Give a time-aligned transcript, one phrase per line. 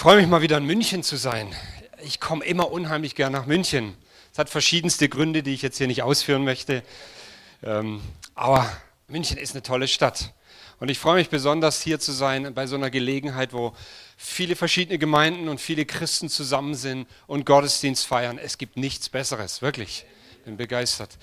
[0.00, 1.54] freue mich mal wieder in München zu sein.
[2.02, 3.94] Ich komme immer unheimlich gern nach München.
[4.32, 6.82] Es hat verschiedenste Gründe, die ich jetzt hier nicht ausführen möchte.
[7.62, 8.00] Ähm,
[8.34, 8.66] aber
[9.08, 10.32] München ist eine tolle Stadt.
[10.78, 13.74] Und ich freue mich besonders hier zu sein bei so einer Gelegenheit, wo
[14.16, 18.38] viele verschiedene Gemeinden und viele Christen zusammen sind und Gottesdienst feiern.
[18.38, 20.06] Es gibt nichts Besseres, wirklich.
[20.44, 21.18] Bin begeistert.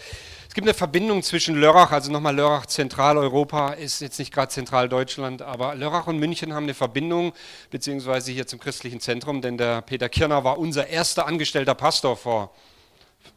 [0.48, 5.42] Es gibt eine Verbindung zwischen Lörrach, also nochmal Lörrach, Zentraleuropa, ist jetzt nicht gerade Zentraldeutschland,
[5.42, 7.34] aber Lörrach und München haben eine Verbindung,
[7.72, 12.54] beziehungsweise hier zum christlichen Zentrum, denn der Peter Kirner war unser erster angestellter Pastor vor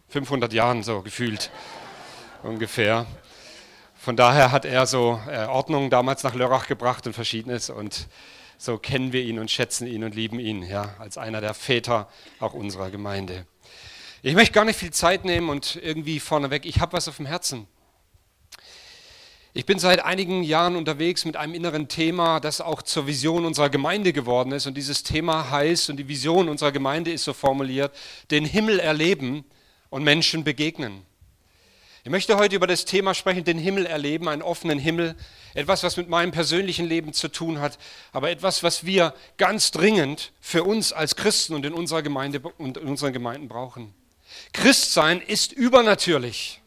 [0.09, 1.51] 500 Jahren, so gefühlt
[2.43, 3.07] ungefähr.
[3.95, 8.09] Von daher hat er so äh, Ordnung damals nach Lörrach gebracht und Verschiedenes und
[8.59, 12.09] so kennen wir ihn und schätzen ihn und lieben ihn, ja, als einer der Väter
[12.39, 13.47] auch unserer Gemeinde.
[14.23, 17.25] Ich möchte gar nicht viel Zeit nehmen und irgendwie vorneweg, ich habe was auf dem
[17.25, 17.67] Herzen.
[19.55, 23.71] Ich bin seit einigen Jahren unterwegs mit einem inneren Thema, das auch zur Vision unserer
[23.71, 24.67] Gemeinde geworden ist.
[24.67, 27.97] Und dieses Thema heißt, und die Vision unserer Gemeinde ist so formuliert,
[28.31, 29.43] den Himmel erleben
[29.89, 31.03] und Menschen begegnen.
[32.05, 35.17] Ich möchte heute über das Thema sprechen, den Himmel erleben, einen offenen Himmel.
[35.55, 37.79] Etwas, was mit meinem persönlichen Leben zu tun hat,
[38.13, 42.77] aber etwas, was wir ganz dringend für uns als Christen und in unserer Gemeinde und
[42.77, 43.95] in unseren Gemeinden brauchen.
[44.53, 46.61] Christsein ist übernatürlich.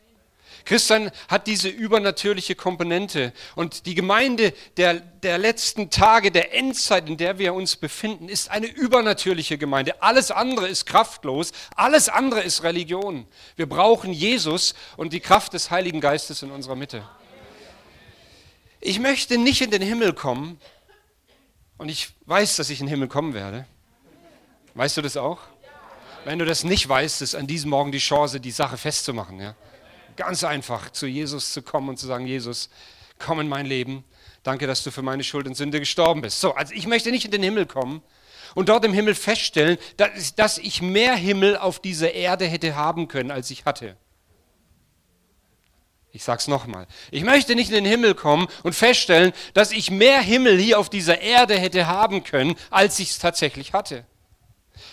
[0.65, 3.33] Christsein hat diese übernatürliche Komponente.
[3.55, 8.49] Und die Gemeinde der, der letzten Tage, der Endzeit, in der wir uns befinden, ist
[8.49, 10.01] eine übernatürliche Gemeinde.
[10.01, 13.27] Alles andere ist kraftlos, alles andere ist Religion.
[13.55, 17.03] Wir brauchen Jesus und die Kraft des Heiligen Geistes in unserer Mitte.
[18.79, 20.59] Ich möchte nicht in den Himmel kommen
[21.77, 23.65] und ich weiß, dass ich in den Himmel kommen werde.
[24.75, 25.39] Weißt du das auch?
[26.25, 29.39] Wenn du das nicht weißt, ist an diesem Morgen die Chance, die Sache festzumachen.
[29.39, 29.55] Ja?
[30.15, 32.69] Ganz einfach zu Jesus zu kommen und zu sagen, Jesus,
[33.19, 34.05] komm in mein Leben.
[34.43, 36.39] Danke, dass du für meine Schuld und Sünde gestorben bist.
[36.39, 38.01] So, also ich möchte nicht in den Himmel kommen
[38.55, 43.07] und dort im Himmel feststellen, dass, dass ich mehr Himmel auf dieser Erde hätte haben
[43.07, 43.97] können, als ich hatte.
[46.11, 46.87] Ich sage es nochmal.
[47.09, 50.89] Ich möchte nicht in den Himmel kommen und feststellen, dass ich mehr Himmel hier auf
[50.89, 54.05] dieser Erde hätte haben können, als ich es tatsächlich hatte.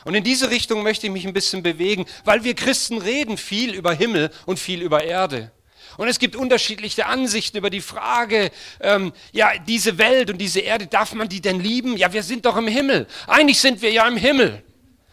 [0.04, 3.74] Und in diese Richtung möchte ich mich ein bisschen bewegen, weil wir Christen reden viel
[3.74, 5.50] über Himmel und viel über Erde.
[5.96, 10.86] Und es gibt unterschiedliche Ansichten über die Frage, ähm, ja, diese Welt und diese Erde,
[10.86, 11.96] darf man die denn lieben?
[11.96, 13.06] Ja, wir sind doch im Himmel.
[13.26, 14.62] Eigentlich sind wir ja im Himmel.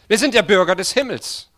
[0.06, 1.48] Wir sind ja Bürger des Himmels.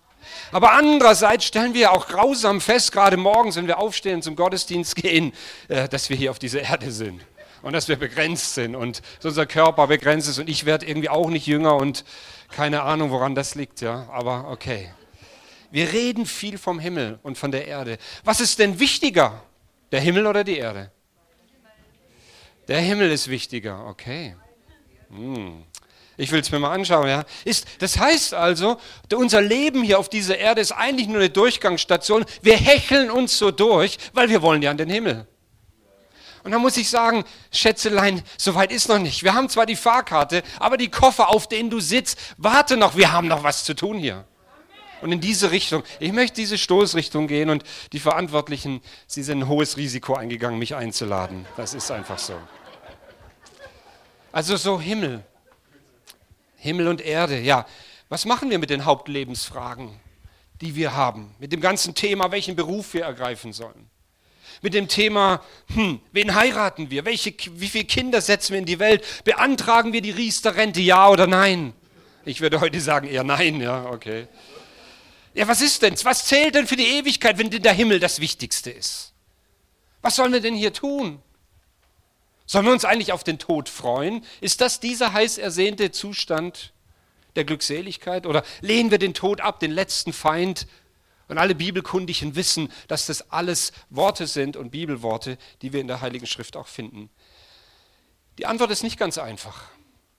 [0.53, 5.33] Aber andererseits stellen wir auch grausam fest, gerade morgens, wenn wir aufstehen zum Gottesdienst gehen,
[5.69, 7.21] äh, dass wir hier auf dieser Erde sind
[7.63, 11.29] und dass wir begrenzt sind und unser Körper begrenzt ist und ich werde irgendwie auch
[11.29, 12.05] nicht jünger und
[12.51, 14.93] keine Ahnung, woran das liegt, ja, aber okay.
[15.71, 17.99] Wir reden viel vom Himmel und von der Erde.
[18.25, 19.43] Was ist denn wichtiger,
[19.93, 20.91] der Himmel oder die Erde?
[22.67, 24.37] Der Himmel ist wichtiger, okay.
[25.11, 25.65] Hm.
[26.17, 27.09] Ich will es mir mal anschauen.
[27.09, 27.25] Ja.
[27.45, 28.79] Ist, das heißt also,
[29.15, 32.27] unser Leben hier auf dieser Erde ist eigentlich nur eine Durchgangsstation.
[32.43, 35.27] Wir hecheln uns so durch, weil wir wollen ja an den Himmel.
[36.43, 39.23] Und dann muss ich sagen, Schätzelein, so weit ist noch nicht.
[39.23, 43.13] Wir haben zwar die Fahrkarte, aber die Koffer, auf denen du sitzt, warte noch, wir
[43.13, 44.25] haben noch was zu tun hier.
[45.03, 49.49] Und in diese Richtung, ich möchte diese Stoßrichtung gehen und die Verantwortlichen, sie sind ein
[49.49, 51.47] hohes Risiko eingegangen, mich einzuladen.
[51.57, 52.35] Das ist einfach so.
[54.33, 55.25] Also so Himmel.
[56.57, 57.67] Himmel und Erde, ja.
[58.09, 59.99] Was machen wir mit den Hauptlebensfragen,
[60.61, 61.35] die wir haben?
[61.39, 63.89] Mit dem ganzen Thema, welchen Beruf wir ergreifen sollen?
[64.63, 65.43] Mit dem Thema,
[65.75, 67.05] hm, wen heiraten wir?
[67.05, 69.05] Welche, wie viele Kinder setzen wir in die Welt?
[69.25, 71.73] Beantragen wir die Riester-Rente, ja oder nein?
[72.25, 74.27] Ich würde heute sagen eher nein, ja, okay.
[75.33, 75.95] Ja, was ist denn?
[76.03, 79.13] Was zählt denn für die Ewigkeit, wenn denn der Himmel das Wichtigste ist?
[80.03, 81.23] Was sollen wir denn hier tun?
[82.47, 84.25] Sollen wir uns eigentlich auf den Tod freuen?
[84.41, 86.73] Ist das dieser heiß ersehnte Zustand
[87.37, 88.27] der Glückseligkeit?
[88.27, 90.67] Oder lehnen wir den Tod ab, den letzten Feind
[91.31, 96.01] und alle Bibelkundigen wissen, dass das alles Worte sind und Bibelworte, die wir in der
[96.01, 97.09] Heiligen Schrift auch finden.
[98.39, 99.63] Die Antwort ist nicht ganz einfach,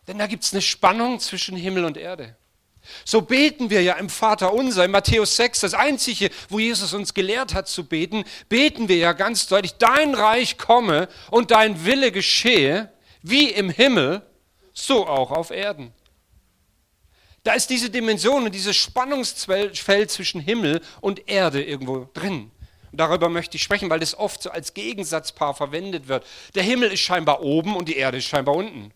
[0.07, 2.37] denn da gibt es eine Spannung zwischen Himmel und Erde.
[3.03, 7.13] So beten wir ja im Vater unser, in Matthäus 6, das einzige, wo Jesus uns
[7.13, 12.13] gelehrt hat zu beten, beten wir ja ganz deutlich, dein Reich komme und dein Wille
[12.13, 12.91] geschehe,
[13.21, 14.25] wie im Himmel,
[14.73, 15.93] so auch auf Erden.
[17.43, 22.51] Da ist diese Dimension und dieses Spannungsfeld zwischen Himmel und Erde irgendwo drin.
[22.91, 26.25] Und darüber möchte ich sprechen, weil das oft so als Gegensatzpaar verwendet wird.
[26.55, 28.91] Der Himmel ist scheinbar oben und die Erde ist scheinbar unten.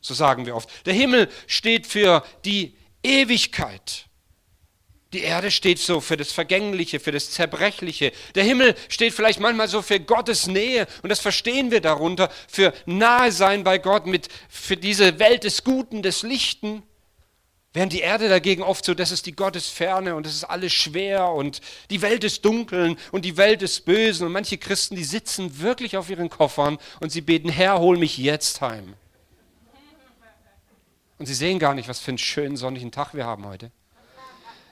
[0.00, 0.68] So sagen wir oft.
[0.86, 4.06] Der Himmel steht für die Ewigkeit.
[5.12, 8.10] Die Erde steht so für das Vergängliche, für das Zerbrechliche.
[8.34, 12.74] Der Himmel steht vielleicht manchmal so für Gottes Nähe und das verstehen wir darunter, für
[12.86, 16.82] Nahe sein bei Gott, mit, für diese Welt des Guten, des Lichten.
[17.74, 21.30] Während die Erde dagegen oft so, das ist die Gottesferne und es ist alles schwer
[21.30, 21.60] und
[21.90, 25.96] die Welt ist dunkeln und die Welt ist böse und manche Christen, die sitzen wirklich
[25.96, 28.94] auf ihren Koffern und sie beten, Herr, hol mich jetzt heim.
[31.18, 33.72] Und sie sehen gar nicht, was für einen schönen sonnigen Tag wir haben heute.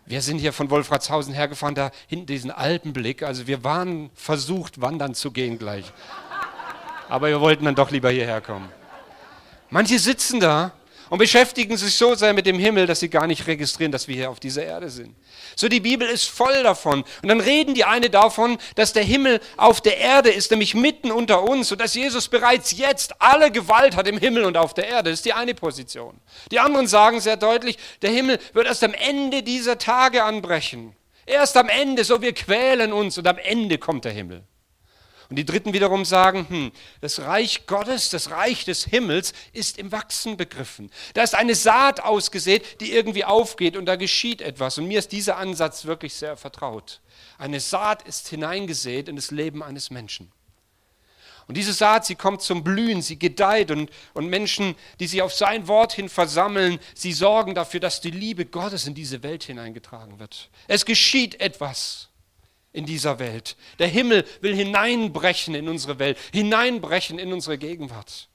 [0.07, 3.25] Wir sind hier von Wolfratshausen hergefahren, da hinten diesen Alpenblick.
[3.25, 5.93] Also wir waren versucht, wandern zu gehen gleich.
[7.09, 8.69] Aber wir wollten dann doch lieber hierher kommen.
[9.71, 10.73] Manche sitzen da
[11.13, 14.15] und beschäftigen sich so sehr mit dem Himmel, dass sie gar nicht registrieren, dass wir
[14.15, 15.15] hier auf dieser Erde sind.
[15.57, 17.05] So die Bibel ist voll davon.
[17.21, 21.13] Und dann reden die eine davon, dass der Himmel auf der Erde ist, nämlich mitten
[21.13, 24.89] unter uns und dass Jesus bereits jetzt alle Gewalt hat im Himmel und auf der
[24.89, 25.11] Erde.
[25.11, 26.19] Das ist die eine Position.
[26.51, 30.97] Die anderen sagen sehr deutlich, der Himmel wird erst am Ende dieser Tage anbrechen.
[31.27, 34.45] Erst am Ende, so wir quälen uns und am Ende kommt der Himmel.
[35.33, 39.91] Und die Dritten wiederum sagen, hm, das Reich Gottes, das Reich des Himmels ist im
[39.91, 40.91] Wachsen begriffen.
[41.15, 44.77] Da ist eine Saat ausgesät, die irgendwie aufgeht und da geschieht etwas.
[44.77, 47.01] Und mir ist dieser Ansatz wirklich sehr vertraut.
[47.39, 50.31] Eine Saat ist hineingesät in das Leben eines Menschen.
[51.47, 55.33] Und diese Saat, sie kommt zum Blühen, sie gedeiht und, und Menschen, die sich auf
[55.33, 60.19] sein Wort hin versammeln, sie sorgen dafür, dass die Liebe Gottes in diese Welt hineingetragen
[60.19, 60.51] wird.
[60.69, 62.11] Es geschieht etwas
[62.73, 63.57] in dieser Welt.
[63.79, 68.29] Der Himmel will hineinbrechen in unsere Welt, hineinbrechen in unsere Gegenwart.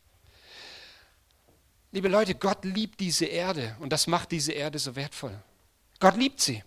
[1.91, 5.37] Liebe Leute, Gott liebt diese Erde und das macht diese Erde so wertvoll.
[5.99, 6.63] Gott liebt sie.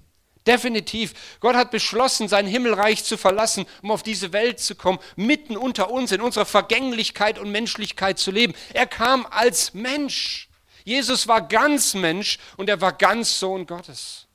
[0.46, 1.38] Definitiv.
[1.38, 5.90] Gott hat beschlossen, sein Himmelreich zu verlassen, um auf diese Welt zu kommen, mitten unter
[5.90, 8.54] uns, in unserer Vergänglichkeit und Menschlichkeit zu leben.
[8.72, 10.48] Er kam als Mensch.
[10.82, 14.26] Jesus war ganz Mensch und er war ganz Sohn Gottes.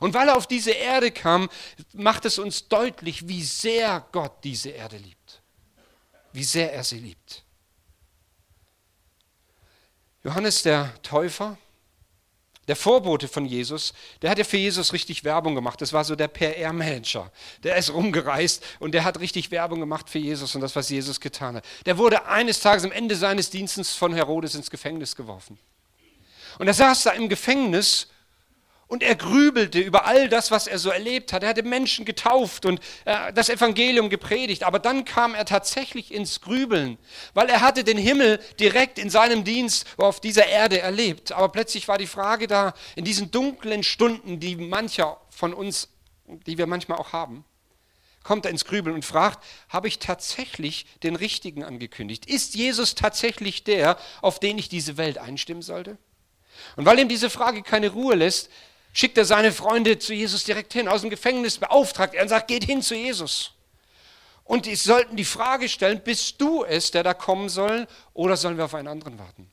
[0.00, 1.48] Und weil er auf diese Erde kam,
[1.92, 5.42] macht es uns deutlich, wie sehr Gott diese Erde liebt.
[6.32, 7.44] Wie sehr er sie liebt.
[10.24, 11.56] Johannes der Täufer,
[12.68, 15.80] der Vorbote von Jesus, der hat ja für Jesus richtig Werbung gemacht.
[15.80, 17.32] Das war so der PR-Manager.
[17.62, 21.18] Der ist rumgereist und der hat richtig Werbung gemacht für Jesus und das, was Jesus
[21.18, 21.64] getan hat.
[21.86, 25.58] Der wurde eines Tages am Ende seines Dienstes von Herodes ins Gefängnis geworfen.
[26.58, 28.08] Und er saß da im Gefängnis
[28.88, 31.42] und er grübelte über all das, was er so erlebt hat.
[31.42, 34.64] Er hatte Menschen getauft und äh, das Evangelium gepredigt.
[34.64, 36.96] Aber dann kam er tatsächlich ins Grübeln,
[37.34, 41.32] weil er hatte den Himmel direkt in seinem Dienst auf dieser Erde erlebt.
[41.32, 45.90] Aber plötzlich war die Frage da, in diesen dunklen Stunden, die mancher von uns,
[46.46, 47.44] die wir manchmal auch haben,
[48.22, 52.26] kommt er ins Grübeln und fragt, habe ich tatsächlich den Richtigen angekündigt?
[52.26, 55.98] Ist Jesus tatsächlich der, auf den ich diese Welt einstimmen sollte?
[56.76, 58.50] Und weil ihm diese Frage keine Ruhe lässt,
[58.98, 62.48] schickt er seine Freunde zu Jesus direkt hin, aus dem Gefängnis beauftragt er und sagt,
[62.48, 63.52] geht hin zu Jesus.
[64.42, 68.56] Und die sollten die Frage stellen, bist du es, der da kommen soll, oder sollen
[68.56, 69.48] wir auf einen anderen warten?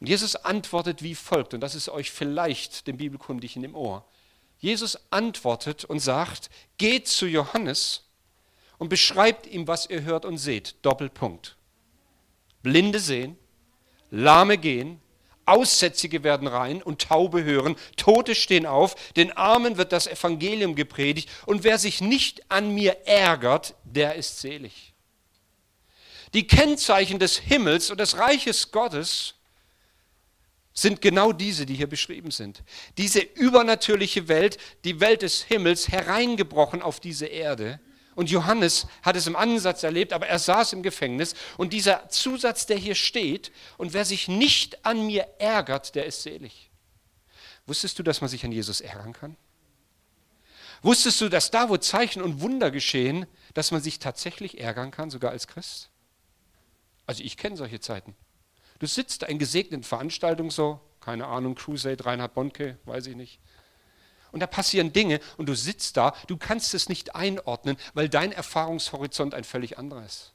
[0.00, 4.04] Und Jesus antwortet wie folgt, und das ist euch vielleicht dem Bibelkundigen im Ohr.
[4.58, 8.08] Jesus antwortet und sagt, geht zu Johannes
[8.78, 10.74] und beschreibt ihm, was ihr hört und seht.
[10.82, 11.56] Doppelpunkt.
[12.64, 13.36] Blinde sehen,
[14.10, 15.01] Lahme gehen,
[15.46, 21.28] Aussätzige werden rein und Taube hören, Tote stehen auf, den Armen wird das Evangelium gepredigt
[21.46, 24.92] und wer sich nicht an mir ärgert, der ist selig.
[26.34, 29.34] Die Kennzeichen des Himmels und des Reiches Gottes
[30.74, 32.62] sind genau diese, die hier beschrieben sind.
[32.96, 37.80] Diese übernatürliche Welt, die Welt des Himmels, hereingebrochen auf diese Erde
[38.14, 41.34] und Johannes hat es im Ansatz erlebt, aber er saß im Gefängnis.
[41.56, 46.22] Und dieser Zusatz, der hier steht, und wer sich nicht an mir ärgert, der ist
[46.22, 46.70] selig.
[47.66, 49.36] Wusstest du, dass man sich an Jesus ärgern kann?
[50.82, 55.10] Wusstest du, dass da, wo Zeichen und Wunder geschehen, dass man sich tatsächlich ärgern kann,
[55.10, 55.90] sogar als Christ?
[57.06, 58.14] Also ich kenne solche Zeiten.
[58.78, 63.38] Du sitzt da in gesegneten Veranstaltungen so, keine Ahnung, Crusade, Reinhard Bonke, weiß ich nicht
[64.32, 68.32] und da passieren Dinge und du sitzt da, du kannst es nicht einordnen, weil dein
[68.32, 70.32] Erfahrungshorizont ein völlig anderer ist.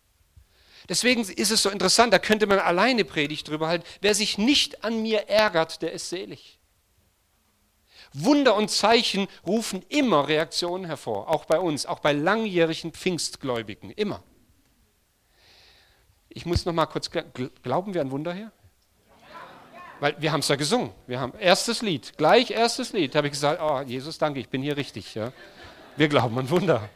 [0.89, 3.85] Deswegen ist es so interessant, da könnte man alleine Predigt drüber halten.
[3.99, 6.59] Wer sich nicht an mir ärgert, der ist selig.
[8.13, 14.23] Wunder und Zeichen rufen immer Reaktionen hervor, auch bei uns, auch bei langjährigen Pfingstgläubigen, immer.
[16.29, 17.09] Ich muss noch mal kurz,
[17.63, 18.51] glauben wir an Wunder hier?
[19.99, 20.91] Weil wir haben es ja gesungen.
[21.07, 24.61] Wir haben erstes Lied, gleich erstes Lied, habe ich gesagt, oh Jesus, danke, ich bin
[24.61, 25.15] hier richtig.
[25.15, 25.31] Ja.
[25.95, 26.89] Wir glauben an Wunder.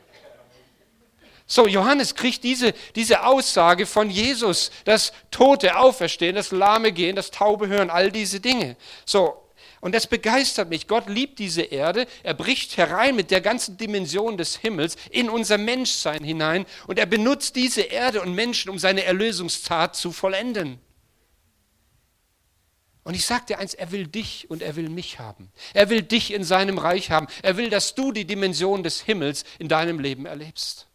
[1.47, 7.29] So, Johannes kriegt diese, diese Aussage von Jesus, dass Tote auferstehen, das Lahme gehen, das
[7.29, 8.77] Taube hören, all diese Dinge.
[9.05, 9.41] So,
[9.81, 10.87] und das begeistert mich.
[10.87, 12.05] Gott liebt diese Erde.
[12.23, 16.65] Er bricht herein mit der ganzen Dimension des Himmels in unser Menschsein hinein.
[16.87, 20.79] Und er benutzt diese Erde und Menschen, um seine Erlösungstat zu vollenden.
[23.03, 25.51] Und ich sage dir eins, er will dich und er will mich haben.
[25.73, 27.27] Er will dich in seinem Reich haben.
[27.41, 30.87] Er will, dass du die Dimension des Himmels in deinem Leben erlebst.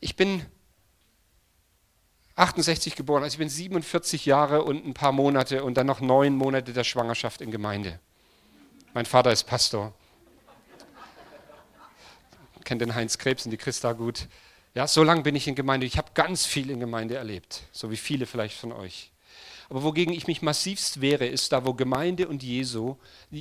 [0.00, 0.46] Ich bin
[2.36, 6.36] 68 geboren, also ich bin 47 Jahre und ein paar Monate und dann noch neun
[6.36, 7.98] Monate der Schwangerschaft in Gemeinde.
[8.94, 9.92] Mein Vater ist Pastor.
[12.64, 14.28] Kennt den Heinz Krebs und die Christa gut.
[14.78, 15.86] Ja, so lange bin ich in Gemeinde.
[15.86, 19.10] Ich habe ganz viel in Gemeinde erlebt, so wie viele vielleicht von euch.
[19.68, 22.94] Aber wogegen ich mich massivst wehre, ist da, wo Gemeinde und Jesu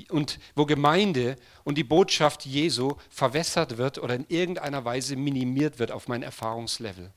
[0.09, 5.91] und wo Gemeinde und die Botschaft Jesu verwässert wird oder in irgendeiner Weise minimiert wird
[5.91, 7.11] auf mein Erfahrungslevel.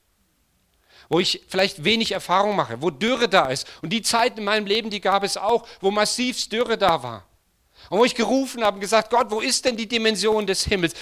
[1.09, 3.67] Wo ich vielleicht wenig Erfahrung mache, wo Dürre da ist.
[3.81, 7.25] Und die Zeiten in meinem Leben, die gab es auch, wo massivst Dürre da war.
[7.89, 10.93] Und wo ich gerufen habe und gesagt, Gott, wo ist denn die Dimension des Himmels?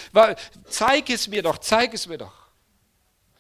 [0.70, 2.39] Zeig es mir doch, zeig es mir doch.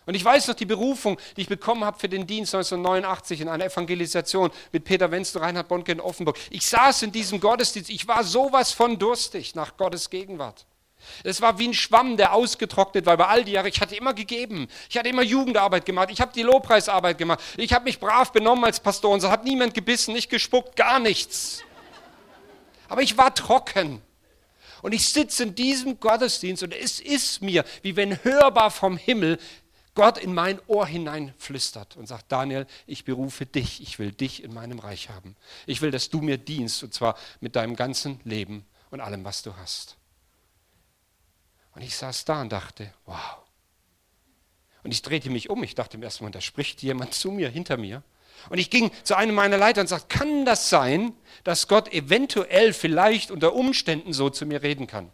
[0.09, 3.47] Und ich weiß noch die Berufung, die ich bekommen habe für den Dienst 1989 in
[3.47, 6.35] einer Evangelisation mit Peter Wenz und Reinhard Bonke in Offenburg.
[6.49, 10.65] Ich saß in diesem Gottesdienst, ich war sowas von durstig nach Gottes Gegenwart.
[11.23, 13.69] Es war wie ein Schwamm, der ausgetrocknet war über all die Jahre.
[13.69, 14.67] Ich hatte immer gegeben.
[14.89, 16.09] Ich hatte immer Jugendarbeit gemacht.
[16.09, 17.39] Ich habe die Lobpreisarbeit gemacht.
[17.55, 20.97] Ich habe mich brav benommen als Pastor und so hat niemand gebissen, nicht gespuckt, gar
[20.97, 21.63] nichts.
[22.87, 24.01] Aber ich war trocken.
[24.81, 29.37] Und ich sitze in diesem Gottesdienst und es ist mir, wie wenn hörbar vom Himmel
[29.95, 34.43] Gott in mein Ohr hinein flüstert und sagt, Daniel, ich berufe dich, ich will dich
[34.43, 35.35] in meinem Reich haben.
[35.65, 39.41] Ich will, dass du mir dienst und zwar mit deinem ganzen Leben und allem, was
[39.41, 39.97] du hast.
[41.73, 43.37] Und ich saß da und dachte, wow.
[44.83, 47.49] Und ich drehte mich um, ich dachte im ersten Moment, da spricht jemand zu mir,
[47.49, 48.03] hinter mir.
[48.49, 52.73] Und ich ging zu einem meiner Leiter und sagte, kann das sein, dass Gott eventuell
[52.73, 55.11] vielleicht unter Umständen so zu mir reden kann?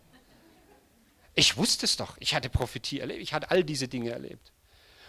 [1.34, 4.53] Ich wusste es doch, ich hatte Prophetie erlebt, ich hatte all diese Dinge erlebt.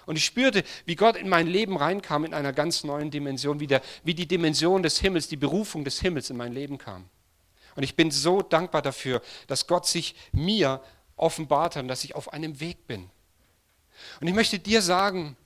[0.06, 3.66] Und ich spürte, wie Gott in mein Leben reinkam in einer ganz neuen Dimension, wie,
[3.66, 7.08] der, wie die Dimension des Himmels, die Berufung des Himmels in mein Leben kam.
[7.74, 10.80] Und ich bin so dankbar dafür, dass Gott sich mir
[11.16, 13.10] offenbart hat und dass ich auf einem Weg bin.
[14.20, 15.36] Und ich möchte dir sagen,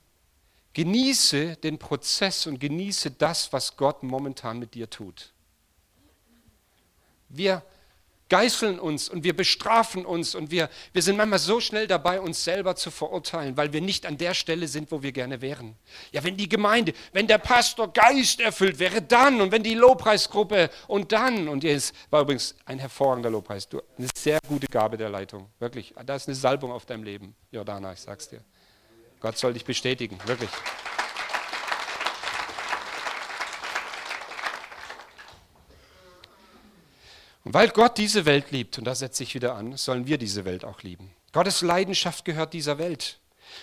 [0.73, 5.33] genieße den Prozess und genieße das, was Gott momentan mit dir tut.
[7.29, 7.63] Wir
[8.31, 12.45] geißeln uns und wir bestrafen uns und wir, wir sind manchmal so schnell dabei, uns
[12.45, 15.75] selber zu verurteilen, weil wir nicht an der Stelle sind, wo wir gerne wären.
[16.13, 20.69] Ja, wenn die Gemeinde, wenn der Pastor Geist erfüllt wäre, dann und wenn die Lobpreisgruppe
[20.87, 21.49] und dann.
[21.49, 23.67] Und es war übrigens ein hervorragender Lobpreis.
[23.67, 25.93] Du, eine sehr gute Gabe der Leitung, wirklich.
[26.05, 28.41] Da ist eine Salbung auf deinem Leben, Jordana, ich sag's dir.
[29.19, 30.49] Gott soll dich bestätigen, wirklich.
[37.43, 40.45] Und weil Gott diese Welt liebt, und da setze ich wieder an, sollen wir diese
[40.45, 41.11] Welt auch lieben.
[41.33, 43.19] Gottes Leidenschaft gehört dieser Welt.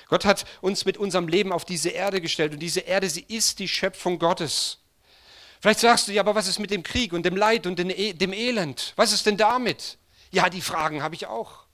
[0.08, 3.58] Gott hat uns mit unserem Leben auf diese Erde gestellt und diese Erde, sie ist
[3.58, 4.78] die Schöpfung Gottes.
[5.60, 7.90] Vielleicht sagst du, ja, aber was ist mit dem Krieg und dem Leid und dem
[7.90, 8.92] e-, Elend?
[8.96, 9.98] Was ist denn damit?
[10.30, 11.67] Ja, die Fragen habe ich auch.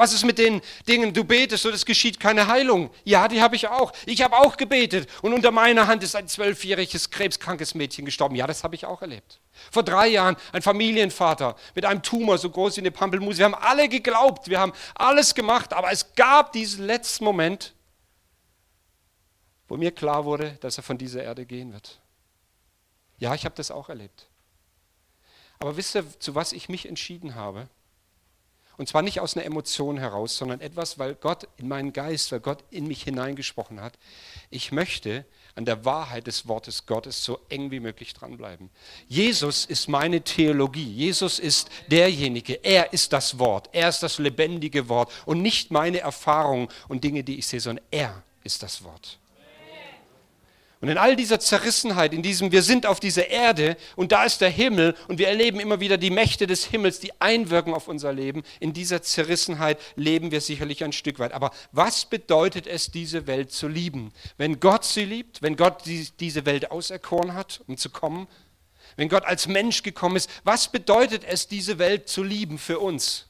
[0.00, 2.88] Was ist mit den Dingen, du betest und es geschieht keine Heilung?
[3.04, 3.92] Ja, die habe ich auch.
[4.06, 8.34] Ich habe auch gebetet und unter meiner Hand ist ein zwölfjähriges krebskrankes Mädchen gestorben.
[8.34, 9.40] Ja, das habe ich auch erlebt.
[9.70, 13.40] Vor drei Jahren ein Familienvater mit einem Tumor so groß wie eine Pampelmuse.
[13.40, 17.74] Wir haben alle geglaubt, wir haben alles gemacht, aber es gab diesen letzten Moment,
[19.68, 22.00] wo mir klar wurde, dass er von dieser Erde gehen wird.
[23.18, 24.30] Ja, ich habe das auch erlebt.
[25.58, 27.68] Aber wisst ihr, zu was ich mich entschieden habe?
[28.80, 32.40] Und zwar nicht aus einer Emotion heraus, sondern etwas, weil Gott in meinen Geist, weil
[32.40, 33.98] Gott in mich hineingesprochen hat.
[34.48, 38.70] Ich möchte an der Wahrheit des Wortes Gottes so eng wie möglich dranbleiben.
[39.06, 40.90] Jesus ist meine Theologie.
[40.90, 42.54] Jesus ist derjenige.
[42.64, 43.68] Er ist das Wort.
[43.72, 45.12] Er ist das lebendige Wort.
[45.26, 49.19] Und nicht meine Erfahrungen und Dinge, die ich sehe, sondern er ist das Wort.
[50.82, 54.40] Und in all dieser Zerrissenheit, in diesem, wir sind auf dieser Erde und da ist
[54.40, 58.14] der Himmel und wir erleben immer wieder die Mächte des Himmels, die einwirken auf unser
[58.14, 61.32] Leben, in dieser Zerrissenheit leben wir sicherlich ein Stück weit.
[61.32, 64.10] Aber was bedeutet es, diese Welt zu lieben?
[64.38, 68.26] Wenn Gott sie liebt, wenn Gott diese Welt auserkoren hat, um zu kommen,
[68.96, 73.26] wenn Gott als Mensch gekommen ist, was bedeutet es, diese Welt zu lieben für uns?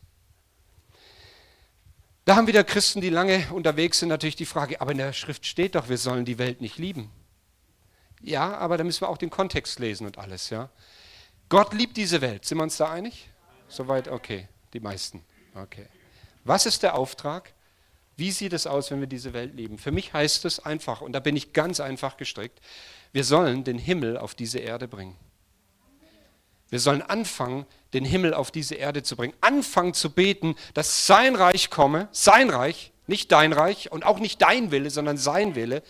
[2.26, 5.46] Da haben wieder Christen, die lange unterwegs sind, natürlich die Frage, aber in der Schrift
[5.46, 7.10] steht doch, wir sollen die Welt nicht lieben.
[8.20, 10.70] Ja, aber da müssen wir auch den Kontext lesen und alles, ja.
[11.48, 12.44] Gott liebt diese Welt.
[12.44, 13.28] Sind wir uns da einig?
[13.68, 14.48] Soweit, okay.
[14.72, 15.24] Die meisten.
[15.54, 15.86] Okay.
[16.44, 17.52] Was ist der Auftrag?
[18.16, 19.78] Wie sieht es aus, wenn wir diese Welt lieben?
[19.78, 22.60] Für mich heißt es einfach, und da bin ich ganz einfach gestrickt,
[23.12, 25.16] wir sollen den Himmel auf diese Erde bringen.
[26.68, 29.34] Wir sollen anfangen, den Himmel auf diese Erde zu bringen.
[29.40, 34.40] Anfangen zu beten, dass sein Reich komme, sein Reich, nicht dein Reich und auch nicht
[34.40, 35.82] dein Wille, sondern sein Wille,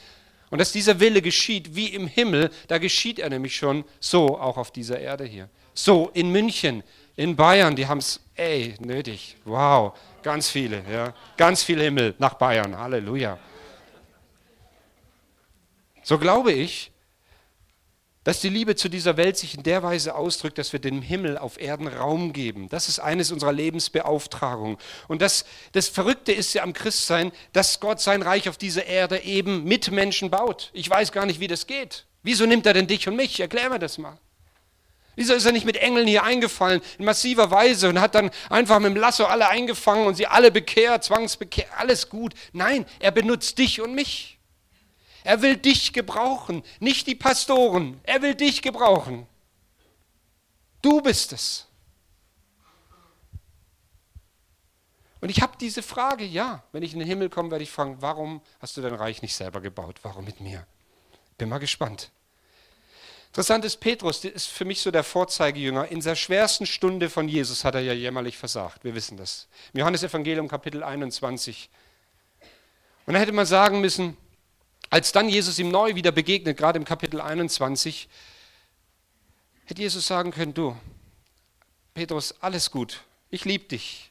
[0.51, 4.57] Und dass dieser Wille geschieht wie im Himmel, da geschieht er nämlich schon so auch
[4.57, 5.49] auf dieser Erde hier.
[5.75, 6.83] So in München,
[7.17, 9.37] in Bayern, die haben es, ey, nötig.
[9.45, 11.15] Wow, ganz viele, ja.
[11.37, 12.77] Ganz viel Himmel nach Bayern.
[12.77, 13.39] Halleluja.
[16.03, 16.91] So glaube ich,
[18.25, 21.39] dass die Liebe zu dieser Welt sich in der Weise ausdrückt, dass wir dem Himmel
[21.39, 22.69] auf Erden Raum geben.
[22.69, 24.77] Das ist eines unserer Lebensbeauftragungen.
[25.09, 29.23] Und das, das Verrückte ist ja am Christsein, dass Gott sein Reich auf dieser Erde
[29.23, 30.71] eben mit Menschen baut.
[30.75, 32.05] Ich weiß gar nicht, wie das geht.
[32.23, 33.41] Wieso nimmt er denn dich und mich?
[33.41, 34.19] Erklär mir das mal.
[35.17, 38.79] Wieso ist er nicht mit Engeln hier eingefallen in massiver Weise und hat dann einfach
[38.79, 42.35] mit dem Lasso alle eingefangen und sie alle bekehrt, zwangsbekehrt, alles gut?
[42.53, 44.40] Nein, er benutzt dich und mich.
[45.25, 48.01] Er will dich gebrauchen, nicht die Pastoren.
[48.05, 49.27] Er will dich gebrauchen.
[50.83, 51.67] Du bist es.
[55.21, 57.99] Und ich habe diese Frage, ja, wenn ich in den Himmel komme, werde ich fragen,
[58.01, 60.01] warum hast du dein Reich nicht selber gebaut?
[60.03, 60.67] Warum mit mir?
[61.37, 62.11] Bin mal gespannt.
[63.29, 65.89] Interessant ist, Petrus ist für mich so der Vorzeigejünger.
[65.89, 68.83] In der schwersten Stunde von Jesus hat er ja jämmerlich versagt.
[68.83, 69.47] Wir wissen das.
[69.73, 71.69] Im Johannesevangelium Kapitel 21.
[73.07, 74.17] Und da hätte man sagen müssen,
[74.91, 78.09] als dann Jesus ihm neu wieder begegnet, gerade im Kapitel 21,
[79.65, 80.77] hätte Jesus sagen können, du,
[81.95, 84.11] Petrus, alles gut, ich liebe dich,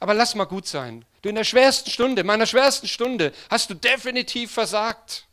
[0.00, 1.04] aber lass mal gut sein.
[1.22, 5.26] Du in der schwersten Stunde, meiner schwersten Stunde, hast du definitiv versagt.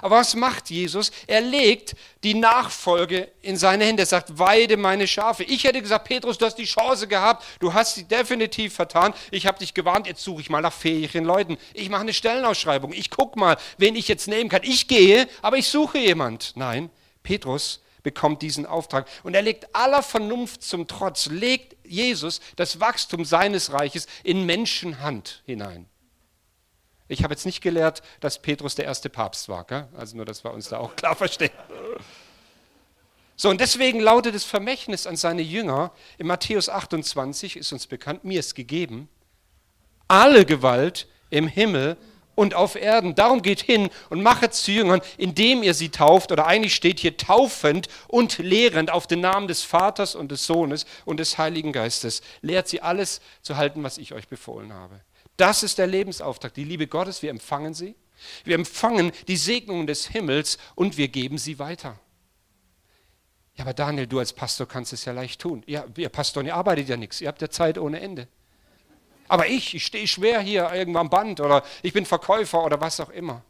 [0.00, 1.10] Aber was macht Jesus?
[1.26, 4.02] Er legt die Nachfolge in seine Hände.
[4.02, 5.44] Er sagt, weide meine Schafe.
[5.44, 9.14] Ich hätte gesagt, Petrus, du hast die Chance gehabt, du hast sie definitiv vertan.
[9.30, 11.58] Ich habe dich gewarnt, jetzt suche ich mal nach fähigen Leuten.
[11.74, 12.92] Ich mache eine Stellenausschreibung.
[12.92, 14.62] Ich gucke mal, wen ich jetzt nehmen kann.
[14.64, 16.52] Ich gehe, aber ich suche jemand.
[16.56, 16.90] Nein,
[17.22, 19.06] Petrus bekommt diesen Auftrag.
[19.22, 25.42] Und er legt aller Vernunft zum Trotz, legt Jesus das Wachstum seines Reiches in Menschenhand
[25.44, 25.86] hinein.
[27.08, 29.64] Ich habe jetzt nicht gelehrt, dass Petrus der erste Papst war.
[29.64, 29.88] Gell?
[29.96, 31.50] Also nur, dass wir uns da auch klar verstehen.
[33.34, 38.24] So, und deswegen lautet das Vermächtnis an seine Jünger in Matthäus 28, ist uns bekannt,
[38.24, 39.08] mir ist gegeben,
[40.08, 41.96] alle Gewalt im Himmel
[42.34, 43.14] und auf Erden.
[43.14, 47.16] Darum geht hin und machet zu Jüngern, indem ihr sie tauft, oder eigentlich steht hier
[47.16, 52.22] taufend und lehrend auf den Namen des Vaters und des Sohnes und des Heiligen Geistes.
[52.40, 55.00] Lehrt sie alles zu halten, was ich euch befohlen habe.
[55.38, 57.22] Das ist der Lebensauftrag, die Liebe Gottes.
[57.22, 57.94] Wir empfangen sie.
[58.44, 61.98] Wir empfangen die Segnungen des Himmels und wir geben sie weiter.
[63.54, 65.62] Ja, aber Daniel, du als Pastor kannst es ja leicht tun.
[65.66, 67.20] Ja, ihr Pastoren, ihr arbeitet ja nichts.
[67.20, 68.26] Ihr habt ja Zeit ohne Ende.
[69.28, 72.98] Aber ich, ich stehe schwer hier irgendwo am Band oder ich bin Verkäufer oder was
[72.98, 73.42] auch immer.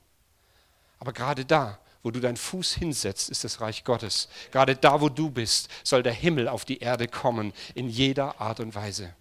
[0.99, 4.29] Aber gerade da, wo du deinen Fuß hinsetzt, ist das Reich Gottes.
[4.51, 8.61] Gerade da, wo du bist, soll der Himmel auf die Erde kommen, in jeder Art
[8.61, 9.15] und Weise.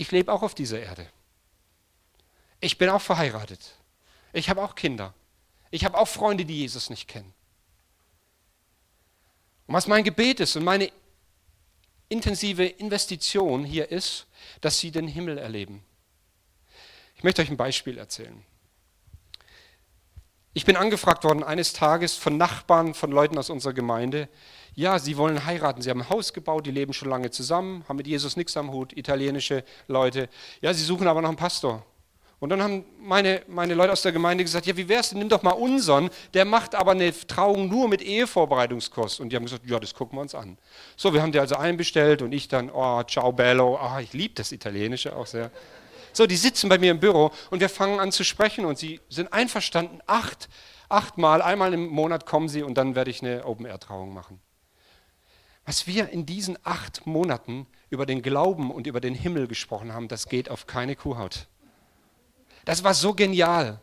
[0.00, 1.06] Ich lebe auch auf dieser Erde.
[2.58, 3.74] Ich bin auch verheiratet.
[4.32, 5.12] Ich habe auch Kinder.
[5.70, 7.34] Ich habe auch Freunde, die Jesus nicht kennen.
[9.66, 10.90] Und was mein Gebet ist und meine
[12.08, 14.26] intensive Investition hier ist,
[14.62, 15.84] dass sie den Himmel erleben.
[17.14, 18.42] Ich möchte euch ein Beispiel erzählen.
[20.54, 24.30] Ich bin angefragt worden eines Tages von Nachbarn, von Leuten aus unserer Gemeinde,
[24.80, 25.82] ja, sie wollen heiraten.
[25.82, 28.72] Sie haben ein Haus gebaut, die leben schon lange zusammen, haben mit Jesus nichts am
[28.72, 30.28] Hut, italienische Leute.
[30.62, 31.84] Ja, sie suchen aber noch einen Pastor.
[32.38, 35.28] Und dann haben meine, meine Leute aus der Gemeinde gesagt, ja, wie wär's denn, nimm
[35.28, 39.20] doch mal unseren, der macht aber eine Trauung nur mit Ehevorbereitungskurs.
[39.20, 40.56] Und die haben gesagt, ja, das gucken wir uns an.
[40.96, 44.32] So, wir haben die also einbestellt und ich dann, oh, ciao bello, oh, ich liebe
[44.34, 45.50] das Italienische auch sehr.
[46.14, 49.00] So, die sitzen bei mir im Büro und wir fangen an zu sprechen und sie
[49.10, 50.48] sind einverstanden, acht,
[50.88, 54.40] achtmal, einmal im Monat kommen sie und dann werde ich eine Open-Air-Trauung machen.
[55.70, 60.08] Was wir in diesen acht Monaten über den Glauben und über den Himmel gesprochen haben,
[60.08, 61.46] das geht auf keine Kuhhaut.
[62.64, 63.80] Das war so genial.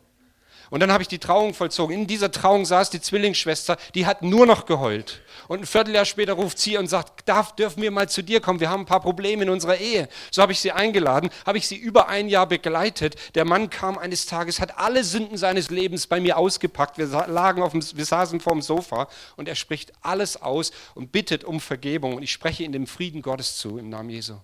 [0.70, 1.94] Und dann habe ich die Trauung vollzogen.
[1.94, 5.22] In dieser Trauung saß die Zwillingsschwester, die hat nur noch geheult.
[5.46, 8.60] Und ein Vierteljahr später ruft sie und sagt, Darf, dürfen wir mal zu dir kommen,
[8.60, 10.08] wir haben ein paar Probleme in unserer Ehe.
[10.30, 13.16] So habe ich sie eingeladen, habe ich sie über ein Jahr begleitet.
[13.34, 16.98] Der Mann kam eines Tages, hat alle Sünden seines Lebens bei mir ausgepackt.
[16.98, 21.12] Wir, lagen auf dem, wir saßen vor dem Sofa und er spricht alles aus und
[21.12, 22.14] bittet um Vergebung.
[22.14, 24.34] Und ich spreche in dem Frieden Gottes zu, im Namen Jesu.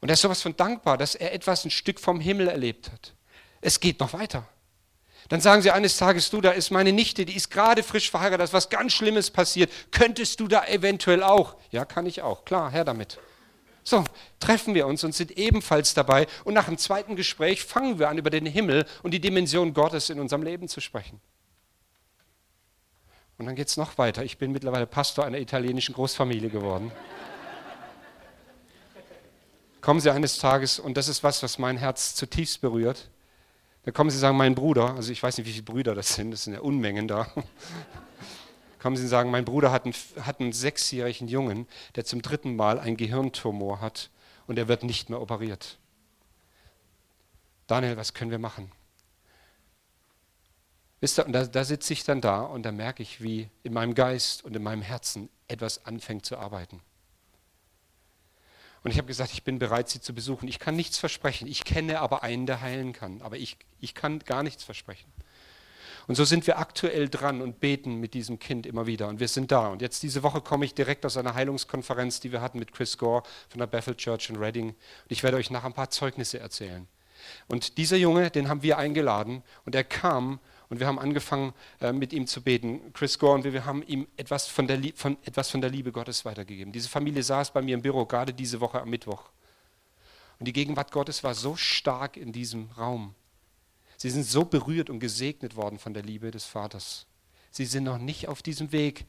[0.00, 3.14] Und er ist sowas von dankbar, dass er etwas ein Stück vom Himmel erlebt hat.
[3.60, 4.46] Es geht noch weiter.
[5.28, 8.40] Dann sagen sie eines Tages, du, da ist meine Nichte, die ist gerade frisch verheiratet,
[8.40, 9.70] da ist was ganz Schlimmes passiert.
[9.92, 11.56] Könntest du da eventuell auch?
[11.70, 12.44] Ja, kann ich auch.
[12.44, 13.18] Klar, her damit.
[13.84, 14.04] So,
[14.40, 16.26] treffen wir uns und sind ebenfalls dabei.
[16.44, 20.10] Und nach dem zweiten Gespräch fangen wir an, über den Himmel und die Dimension Gottes
[20.10, 21.20] in unserem Leben zu sprechen.
[23.38, 24.24] Und dann geht es noch weiter.
[24.24, 26.90] Ich bin mittlerweile Pastor einer italienischen Großfamilie geworden.
[29.80, 33.08] Kommen Sie eines Tages, und das ist was, was mein Herz zutiefst berührt
[33.84, 36.14] Da kommen sie und sagen, mein Bruder, also ich weiß nicht, wie viele Brüder das
[36.14, 37.26] sind, das sind ja Unmengen da.
[38.80, 42.56] kommen sie und sagen, mein Bruder hat einen, hat einen sechsjährigen Jungen, der zum dritten
[42.56, 44.10] Mal einen Gehirntumor hat
[44.46, 45.78] und er wird nicht mehr operiert.
[47.66, 48.72] Daniel, was können wir machen?
[51.00, 53.72] Wisst ihr, und da, da sitze ich dann da und da merke ich, wie in
[53.72, 56.80] meinem Geist und in meinem Herzen etwas anfängt zu arbeiten.
[58.82, 60.48] Und ich habe gesagt, ich bin bereit, sie zu besuchen.
[60.48, 61.46] Ich kann nichts versprechen.
[61.46, 63.20] Ich kenne aber einen, der heilen kann.
[63.22, 65.12] Aber ich, ich kann gar nichts versprechen.
[66.06, 69.08] Und so sind wir aktuell dran und beten mit diesem Kind immer wieder.
[69.08, 69.68] Und wir sind da.
[69.68, 72.96] Und jetzt diese Woche komme ich direkt aus einer Heilungskonferenz, die wir hatten mit Chris
[72.98, 74.70] Gore von der Bethel Church in Reading.
[74.70, 74.76] Und
[75.08, 76.88] ich werde euch nach ein paar Zeugnisse erzählen.
[77.48, 81.92] Und dieser Junge, den haben wir eingeladen und er kam und wir haben angefangen, äh,
[81.92, 82.92] mit ihm zu beten.
[82.94, 85.90] Chris Gore und wir, wir haben ihm etwas von, der, von, etwas von der Liebe
[85.90, 86.72] Gottes weitergegeben.
[86.72, 89.30] Diese Familie saß bei mir im Büro, gerade diese Woche am Mittwoch.
[90.38, 93.14] Und die Gegenwart Gottes war so stark in diesem Raum.
[93.96, 97.06] Sie sind so berührt und gesegnet worden von der Liebe des Vaters.
[97.50, 99.06] Sie sind noch nicht auf diesem Weg.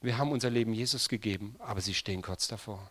[0.00, 2.90] Wir haben unser Leben Jesus gegeben, aber sie stehen kurz davor.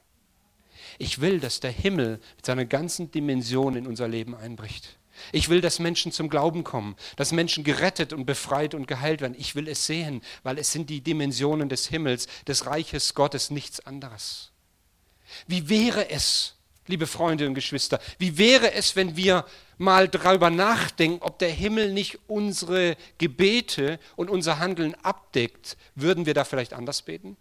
[0.97, 4.97] Ich will, dass der Himmel mit seiner ganzen Dimension in unser Leben einbricht.
[5.31, 9.35] Ich will, dass Menschen zum Glauben kommen, dass Menschen gerettet und befreit und geheilt werden.
[9.37, 13.79] Ich will es sehen, weil es sind die Dimensionen des Himmels, des Reiches Gottes, nichts
[13.85, 14.51] anderes.
[15.47, 16.55] Wie wäre es,
[16.87, 19.45] liebe Freunde und Geschwister, wie wäre es, wenn wir
[19.77, 26.33] mal darüber nachdenken, ob der Himmel nicht unsere Gebete und unser Handeln abdeckt, würden wir
[26.33, 27.37] da vielleicht anders beten?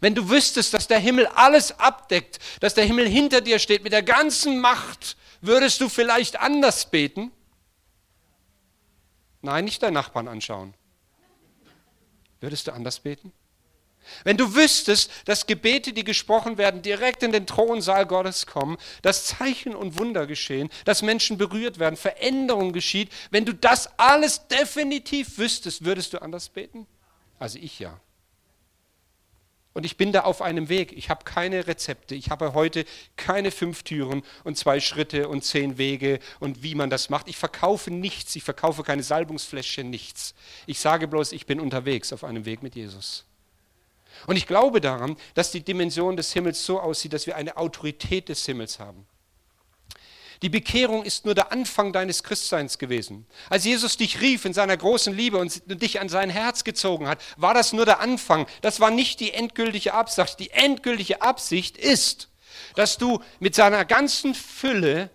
[0.00, 3.92] Wenn du wüsstest, dass der Himmel alles abdeckt, dass der Himmel hinter dir steht mit
[3.92, 7.32] der ganzen Macht Würdest du vielleicht anders beten?
[9.42, 10.74] Nein, nicht deinen Nachbarn anschauen.
[12.40, 13.32] Würdest du anders beten?
[14.24, 19.26] Wenn du wüsstest, dass Gebete, die gesprochen werden, direkt in den Thronsaal Gottes kommen, dass
[19.26, 25.38] Zeichen und Wunder geschehen, dass Menschen berührt werden, Veränderung geschieht, wenn du das alles definitiv
[25.38, 26.86] wüsstest, würdest du anders beten?
[27.38, 28.00] Also ich ja.
[29.72, 30.92] Und ich bin da auf einem Weg.
[30.92, 32.16] Ich habe keine Rezepte.
[32.16, 32.84] Ich habe heute
[33.16, 37.28] keine fünf Türen und zwei Schritte und zehn Wege und wie man das macht.
[37.28, 38.34] Ich verkaufe nichts.
[38.34, 40.34] Ich verkaufe keine Salbungsfläschchen, nichts.
[40.66, 43.24] Ich sage bloß, ich bin unterwegs auf einem Weg mit Jesus.
[44.26, 48.28] Und ich glaube daran, dass die Dimension des Himmels so aussieht, dass wir eine Autorität
[48.28, 49.06] des Himmels haben.
[50.42, 53.26] Die Bekehrung ist nur der Anfang deines Christseins gewesen.
[53.50, 57.20] Als Jesus dich rief in seiner großen Liebe und dich an sein Herz gezogen hat,
[57.36, 58.46] war das nur der Anfang.
[58.62, 60.40] Das war nicht die endgültige Absicht.
[60.40, 62.30] Die endgültige Absicht ist,
[62.74, 65.10] dass du mit seiner ganzen Fülle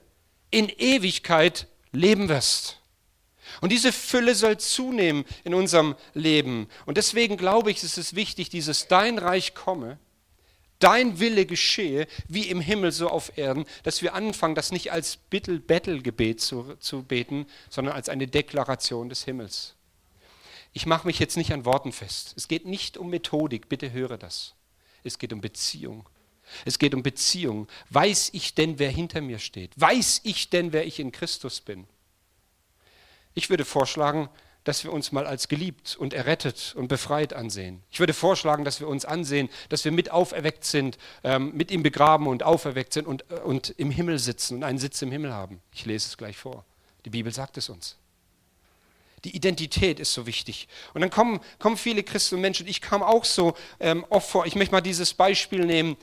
[0.52, 2.78] in Ewigkeit leben wirst.
[3.62, 6.68] Und diese Fülle soll zunehmen in unserem Leben.
[6.86, 9.98] Und deswegen glaube ich, ist es wichtig, dieses Dein Reich komme,
[10.86, 15.18] dein Wille geschehe, wie im Himmel so auf Erden, dass wir anfangen, das nicht als
[15.18, 19.74] Bittel-Bettel-Gebet zu, zu beten, sondern als eine Deklaration des Himmels.
[20.74, 22.36] Ich mache mich jetzt nicht an Worten fest.
[22.38, 24.54] Es geht nicht um Methodik, bitte höre das.
[25.04, 26.08] Es geht um Beziehung.
[26.66, 27.68] Es geht um Beziehung.
[27.90, 29.72] Weiß ich denn, wer hinter mir steht?
[29.76, 31.88] Weiß ich denn, wer ich in Christus bin?
[33.34, 34.30] Ich würde vorschlagen,
[34.66, 37.82] dass wir uns mal als geliebt und errettet und befreit ansehen.
[37.90, 41.84] Ich würde vorschlagen, dass wir uns ansehen, dass wir mit auferweckt sind, ähm, mit ihm
[41.84, 45.32] begraben und auferweckt sind und, äh, und im Himmel sitzen und einen Sitz im Himmel
[45.32, 45.62] haben.
[45.72, 46.66] Ich lese es gleich vor.
[47.06, 47.98] Die Bibel sagt es uns.
[49.24, 50.68] Die Identität ist so wichtig.
[50.94, 54.46] Und dann kommen, kommen viele Christen und Menschen, ich kam auch so ähm, oft vor,
[54.46, 55.96] ich möchte mal dieses Beispiel nehmen,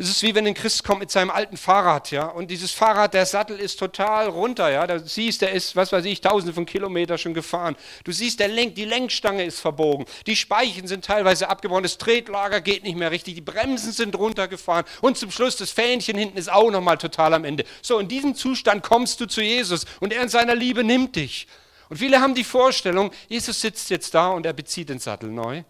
[0.00, 3.12] es ist wie wenn ein Christ kommt mit seinem alten Fahrrad, ja, und dieses Fahrrad,
[3.12, 4.86] der Sattel ist total runter, ja.
[4.86, 7.76] Du siehst, der ist, was weiß ich, tausende von Kilometern schon gefahren.
[8.04, 12.62] Du siehst, der Lenk, die Lenkstange ist verbogen, die Speichen sind teilweise abgebrochen, das Tretlager
[12.62, 16.50] geht nicht mehr richtig, die Bremsen sind runtergefahren und zum Schluss das Fähnchen hinten ist
[16.50, 17.64] auch nochmal total am Ende.
[17.82, 21.46] So, in diesem Zustand kommst du zu Jesus und er in seiner Liebe nimmt dich.
[21.90, 25.62] Und viele haben die Vorstellung, Jesus sitzt jetzt da und er bezieht den Sattel neu.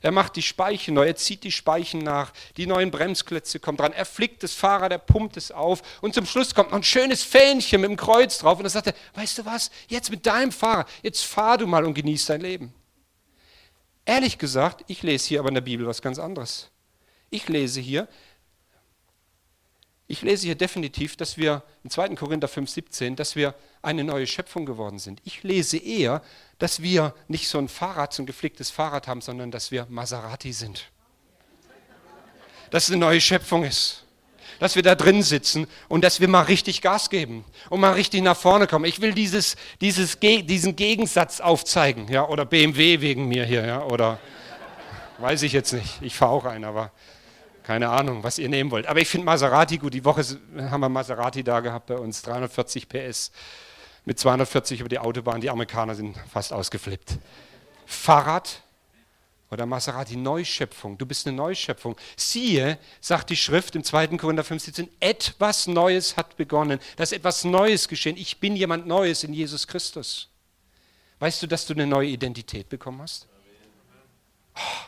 [0.00, 3.92] Er macht die Speichen neu, er zieht die Speichen nach, die neuen Bremsklötze kommen dran,
[3.92, 7.22] er flickt das Fahrrad, er pumpt es auf und zum Schluss kommt noch ein schönes
[7.22, 10.52] Fähnchen mit dem Kreuz drauf und dann sagt er, weißt du was, jetzt mit deinem
[10.52, 12.74] Fahrrad, jetzt fahr du mal und genieß dein Leben.
[14.04, 16.70] Ehrlich gesagt, ich lese hier aber in der Bibel was ganz anderes.
[17.30, 18.08] Ich lese hier,
[20.10, 22.14] ich lese hier definitiv, dass wir in 2.
[22.14, 25.20] Korinther 5, 17, dass wir eine neue Schöpfung geworden sind.
[25.24, 26.22] Ich lese eher,
[26.58, 30.54] dass wir nicht so ein Fahrrad, so ein geflicktes Fahrrad haben, sondern dass wir Maserati
[30.54, 30.90] sind.
[32.70, 34.04] Dass es eine neue Schöpfung ist.
[34.60, 38.22] Dass wir da drin sitzen und dass wir mal richtig Gas geben und mal richtig
[38.22, 38.86] nach vorne kommen.
[38.86, 44.18] Ich will dieses, dieses, diesen Gegensatz aufzeigen, ja, oder BMW wegen mir hier, ja, oder
[45.18, 46.00] weiß ich jetzt nicht.
[46.00, 46.92] Ich fahre auch einen, aber
[47.68, 48.86] keine Ahnung, was ihr nehmen wollt.
[48.86, 49.92] Aber ich finde Maserati gut.
[49.92, 50.24] Die Woche
[50.56, 53.30] haben wir Maserati da gehabt bei uns, 340 PS.
[54.06, 55.42] mit 240 über die Autobahn.
[55.42, 57.18] Die Amerikaner sind fast ausgeflippt.
[57.84, 58.62] Fahrrad
[59.50, 60.96] oder Maserati, Neuschöpfung.
[60.96, 61.94] Du bist eine Neuschöpfung.
[62.16, 64.16] Siehe, sagt die Schrift im 2.
[64.16, 66.80] Korinther 15, etwas Neues hat begonnen.
[66.96, 68.16] Da ist etwas Neues geschehen.
[68.16, 70.30] Ich bin jemand Neues in Jesus Christus.
[71.18, 73.28] Weißt du, dass du eine neue Identität bekommen hast?
[74.56, 74.87] Oh.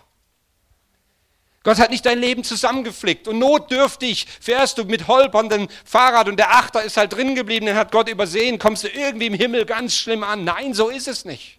[1.62, 6.52] Gott hat nicht dein Leben zusammengeflickt und notdürftig fährst du mit holperndem Fahrrad und der
[6.54, 9.94] Achter ist halt drin geblieben, den hat Gott übersehen, kommst du irgendwie im Himmel ganz
[9.94, 10.44] schlimm an.
[10.44, 11.58] Nein, so ist es nicht.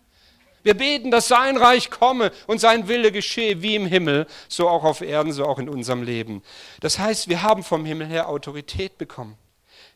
[0.63, 4.83] Wir beten, dass sein Reich komme und sein Wille geschehe wie im Himmel, so auch
[4.83, 6.41] auf Erden, so auch in unserem Leben.
[6.79, 9.37] Das heißt, wir haben vom Himmel her Autorität bekommen.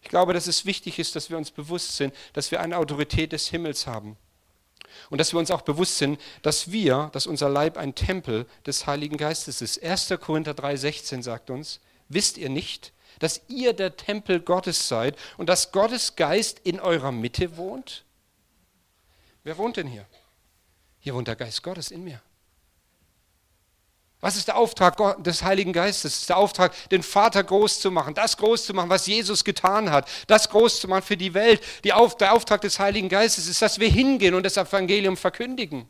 [0.03, 3.31] Ich glaube, dass es wichtig ist, dass wir uns bewusst sind, dass wir eine Autorität
[3.31, 4.17] des Himmels haben.
[5.10, 8.88] Und dass wir uns auch bewusst sind, dass wir, dass unser Leib ein Tempel des
[8.88, 9.84] Heiligen Geistes ist.
[9.84, 10.13] 1.
[10.19, 11.79] Korinther 3,16 sagt uns,
[12.10, 17.12] wisst ihr nicht, dass ihr der Tempel Gottes seid und dass Gottes Geist in eurer
[17.12, 18.03] Mitte wohnt?
[19.43, 20.05] Wer wohnt denn hier?
[20.99, 22.21] Hier wohnt der Geist Gottes in mir.
[24.21, 26.13] Was ist der Auftrag des Heiligen Geistes?
[26.13, 29.43] Es ist der Auftrag, den Vater groß zu machen, das groß zu machen, was Jesus
[29.43, 31.62] getan hat, das groß zu machen für die Welt.
[31.84, 35.88] Die Auf, der Auftrag des Heiligen Geistes ist, dass wir hingehen und das Evangelium verkündigen.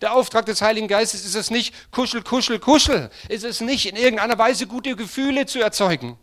[0.00, 3.10] Der Auftrag des Heiligen Geistes ist es nicht, kuschel, kuschel, kuschel.
[3.28, 6.18] Ist es nicht, in irgendeiner Weise gute Gefühle zu erzeugen.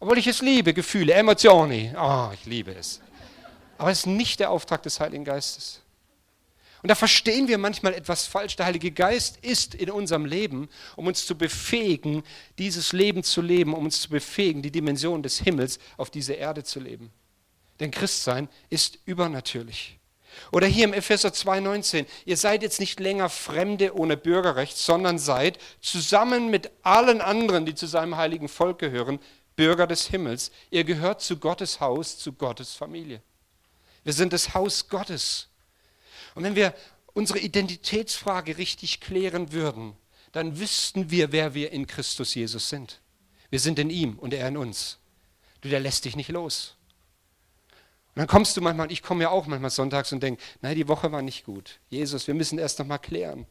[0.00, 1.94] Obwohl ich es liebe, Gefühle, Emotionen.
[1.96, 3.00] Oh, ich liebe es.
[3.76, 5.81] Aber es ist nicht der Auftrag des Heiligen Geistes.
[6.82, 8.56] Und da verstehen wir manchmal etwas falsch.
[8.56, 12.24] Der Heilige Geist ist in unserem Leben, um uns zu befähigen,
[12.58, 16.64] dieses Leben zu leben, um uns zu befähigen, die Dimension des Himmels auf diese Erde
[16.64, 17.12] zu leben.
[17.78, 19.98] Denn Christsein ist übernatürlich.
[20.50, 25.58] Oder hier im Epheser 2,19, ihr seid jetzt nicht länger Fremde ohne Bürgerrecht, sondern seid
[25.80, 29.20] zusammen mit allen anderen, die zu seinem heiligen Volk gehören,
[29.56, 30.50] Bürger des Himmels.
[30.70, 33.22] Ihr gehört zu Gottes Haus, zu Gottes Familie.
[34.04, 35.48] Wir sind das Haus Gottes.
[36.34, 36.74] Und wenn wir
[37.14, 39.94] unsere Identitätsfrage richtig klären würden,
[40.32, 43.00] dann wüssten wir, wer wir in Christus Jesus sind.
[43.50, 44.98] Wir sind in ihm und er in uns.
[45.60, 46.76] Du, der lässt dich nicht los.
[48.14, 50.88] Und dann kommst du manchmal, ich komme ja auch manchmal sonntags und denke, nein, die
[50.88, 51.80] Woche war nicht gut.
[51.88, 53.46] Jesus, wir müssen erst noch mal klären.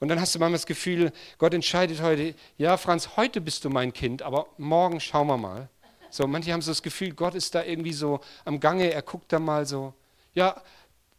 [0.00, 3.70] Und dann hast du manchmal das Gefühl, Gott entscheidet heute, ja Franz, heute bist du
[3.70, 5.68] mein Kind, aber morgen schauen wir mal.
[6.10, 9.32] So, manche haben so das Gefühl, Gott ist da irgendwie so am Gange, er guckt
[9.32, 9.94] da mal so.
[10.34, 10.62] Ja,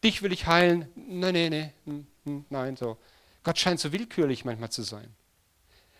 [0.07, 0.87] dich will ich heilen.
[0.95, 2.97] Nein, nein, nein, hm, hm, nein, so.
[3.43, 5.13] Gott scheint so willkürlich manchmal zu sein.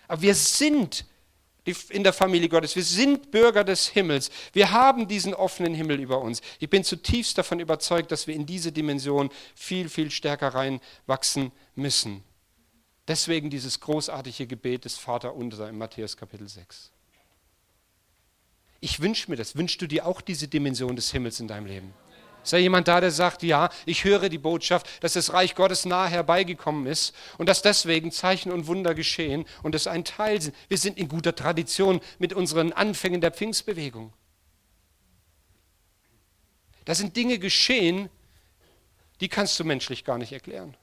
[0.08, 1.06] Aber wir sind
[1.90, 2.76] in der Familie Gottes.
[2.76, 4.32] Wir sind Bürger des Himmels.
[4.54, 6.42] Wir haben diesen offenen Himmel über uns.
[6.60, 12.24] Ich bin zutiefst davon überzeugt, dass wir in diese Dimension viel, viel stärker reinwachsen müssen.
[13.08, 16.92] Deswegen dieses großartige Gebet des Vater unser in Matthäus Kapitel 6.
[18.80, 19.56] Ich wünsche mir das.
[19.56, 21.94] Wünschst du dir auch diese Dimension des Himmels in deinem Leben?
[22.48, 25.84] Ist da jemand da, der sagt, ja, ich höre die Botschaft, dass das Reich Gottes
[25.84, 30.56] nahe herbeigekommen ist und dass deswegen Zeichen und Wunder geschehen und es ein Teil sind.
[30.70, 34.14] Wir sind in guter Tradition mit unseren Anfängen der Pfingstbewegung.
[36.86, 38.10] Da sind Dinge geschehen,
[39.20, 40.78] die kannst du menschlich gar nicht erklären.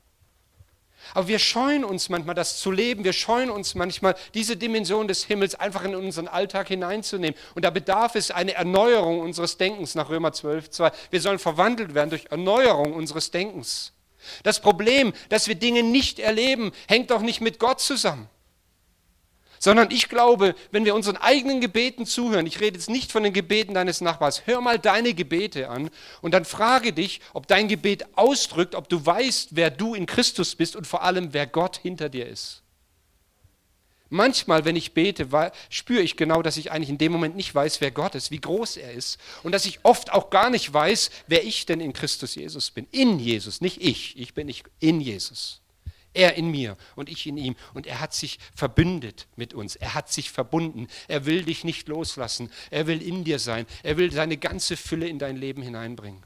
[1.13, 3.05] Aber wir scheuen uns manchmal, das zu leben.
[3.05, 7.39] Wir scheuen uns manchmal, diese Dimension des Himmels einfach in unseren Alltag hineinzunehmen.
[7.55, 10.93] Und da bedarf es eine Erneuerung unseres Denkens nach Römer 12, 2.
[11.11, 13.93] Wir sollen verwandelt werden durch Erneuerung unseres Denkens.
[14.43, 18.29] Das Problem, dass wir Dinge nicht erleben, hängt doch nicht mit Gott zusammen
[19.65, 23.33] sondern ich glaube, wenn wir unseren eigenen Gebeten zuhören, ich rede jetzt nicht von den
[23.33, 25.89] Gebeten deines Nachbars, hör mal deine Gebete an
[26.21, 30.55] und dann frage dich, ob dein Gebet ausdrückt, ob du weißt, wer du in Christus
[30.55, 32.61] bist und vor allem, wer Gott hinter dir ist.
[34.11, 35.29] Manchmal, wenn ich bete,
[35.71, 38.43] spüre ich genau, dass ich eigentlich in dem Moment nicht weiß, wer Gott ist, wie
[38.43, 41.95] groß er ist und dass ich oft auch gar nicht weiß, wer ich denn in
[41.95, 42.87] Christus Jesus bin.
[42.91, 45.63] In Jesus, nicht ich, ich bin nicht in Jesus.
[46.15, 47.57] Er in mir und ich in ihm.
[47.75, 49.75] Und er hat sich verbündet mit uns.
[49.75, 50.87] Er hat sich verbunden.
[51.09, 52.51] Er will dich nicht loslassen.
[52.71, 53.67] Er will in dir sein.
[53.83, 56.23] Er will seine ganze Fülle in dein Leben hineinbringen.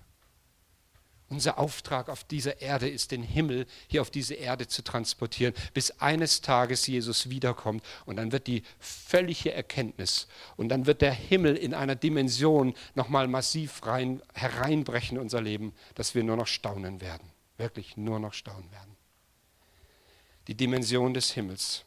[1.30, 5.90] Unser Auftrag auf dieser Erde ist, den Himmel hier auf diese Erde zu transportieren, bis
[6.00, 7.84] eines Tages Jesus wiederkommt.
[8.06, 13.28] Und dann wird die völlige Erkenntnis und dann wird der Himmel in einer Dimension nochmal
[13.28, 17.28] massiv rein, hereinbrechen in unser Leben, dass wir nur noch staunen werden.
[17.58, 18.97] Wirklich nur noch staunen werden
[20.48, 21.84] die Dimension des Himmels.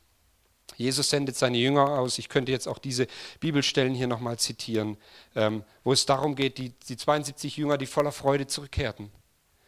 [0.78, 2.17] Jesus sendet seine Jünger aus.
[2.17, 3.08] Ich könnte jetzt auch diese
[3.39, 4.97] Bibelstellen hier nochmal zitieren,
[5.36, 9.12] ähm, wo es darum geht, die, die 72 Jünger, die voller Freude zurückkehrten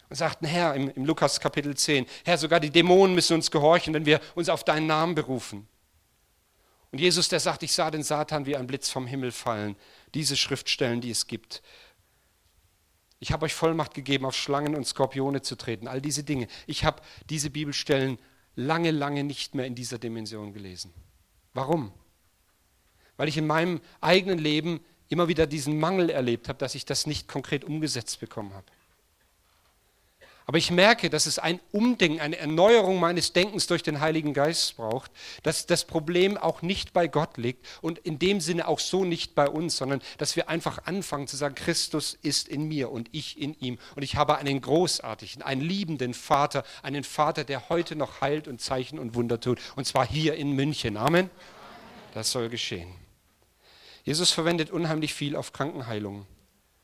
[0.09, 3.93] und sagten, Herr, im, im Lukas Kapitel 10, Herr, sogar die Dämonen müssen uns gehorchen,
[3.95, 5.67] wenn wir uns auf deinen Namen berufen.
[6.91, 9.75] Und Jesus, der sagt, ich sah den Satan wie ein Blitz vom Himmel fallen.
[10.13, 11.63] Diese Schriftstellen, die es gibt.
[13.19, 15.87] Ich habe euch Vollmacht gegeben, auf Schlangen und Skorpione zu treten.
[15.87, 16.47] All diese Dinge.
[16.67, 18.19] Ich habe diese Bibelstellen
[18.55, 20.93] lange, lange nicht mehr in dieser Dimension gelesen.
[21.53, 21.91] Warum?
[23.17, 27.05] Weil ich in meinem eigenen Leben immer wieder diesen Mangel erlebt habe, dass ich das
[27.05, 28.65] nicht konkret umgesetzt bekommen habe.
[30.45, 34.75] Aber ich merke, dass es ein Umdenken, eine Erneuerung meines Denkens durch den Heiligen Geist
[34.75, 35.11] braucht,
[35.43, 39.35] dass das Problem auch nicht bei Gott liegt und in dem Sinne auch so nicht
[39.35, 43.39] bei uns, sondern dass wir einfach anfangen zu sagen, Christus ist in mir und ich
[43.39, 43.77] in ihm.
[43.95, 48.59] Und ich habe einen großartigen, einen liebenden Vater, einen Vater, der heute noch heilt und
[48.59, 49.59] Zeichen und Wunder tut.
[49.77, 50.97] Und zwar hier in München.
[50.97, 51.29] Amen.
[52.13, 52.93] Das soll geschehen.
[54.03, 56.27] Jesus verwendet unheimlich viel auf Krankenheilung.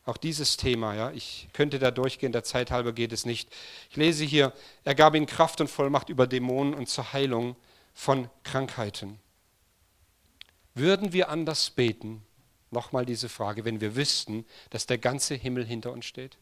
[0.09, 3.55] Auch dieses Thema, ja, ich könnte da durchgehen, der Zeit halber geht es nicht.
[3.91, 7.55] Ich lese hier, er gab ihnen Kraft und Vollmacht über Dämonen und zur Heilung
[7.93, 9.19] von Krankheiten.
[10.73, 12.25] Würden wir anders beten?
[12.71, 16.39] Nochmal diese Frage, wenn wir wüssten, dass der ganze Himmel hinter uns steht.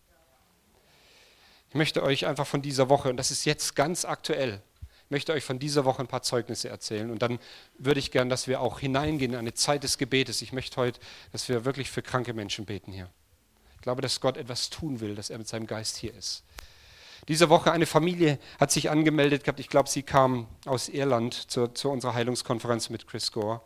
[1.68, 4.62] Ich möchte euch einfach von dieser Woche, und das ist jetzt ganz aktuell,
[5.10, 7.12] möchte euch von dieser Woche ein paar Zeugnisse erzählen.
[7.12, 7.38] Und dann
[7.78, 10.42] würde ich gern, dass wir auch hineingehen in eine Zeit des Gebetes.
[10.42, 11.02] Ich möchte heute,
[11.34, 13.10] dass wir wirklich für kranke Menschen beten hier.
[13.88, 16.44] Ich glaube, dass Gott etwas tun will, dass er mit seinem Geist hier ist.
[17.30, 19.62] Diese Woche eine Familie hat sich angemeldet gehabt.
[19.62, 23.62] Ich glaube, sie kam aus Irland zu, zu unserer Heilungskonferenz mit Chris Gore.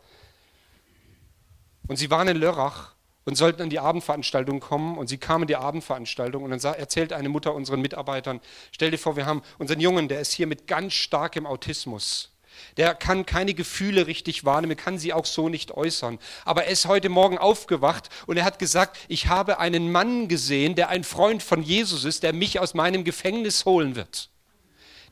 [1.88, 2.92] Und sie waren in Lörrach
[3.24, 4.96] und sollten an die Abendveranstaltung kommen.
[4.96, 8.98] Und sie kamen in die Abendveranstaltung und dann erzählt eine Mutter unseren Mitarbeitern, stell dir
[8.98, 12.31] vor, wir haben unseren Jungen, der ist hier mit ganz starkem Autismus.
[12.76, 16.18] Der kann keine Gefühle richtig wahrnehmen, kann sie auch so nicht äußern.
[16.44, 20.74] Aber er ist heute Morgen aufgewacht und er hat gesagt, ich habe einen Mann gesehen,
[20.74, 24.30] der ein Freund von Jesus ist, der mich aus meinem Gefängnis holen wird.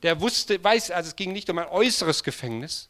[0.03, 2.88] Der wusste, weiß, also es ging nicht um ein äußeres Gefängnis.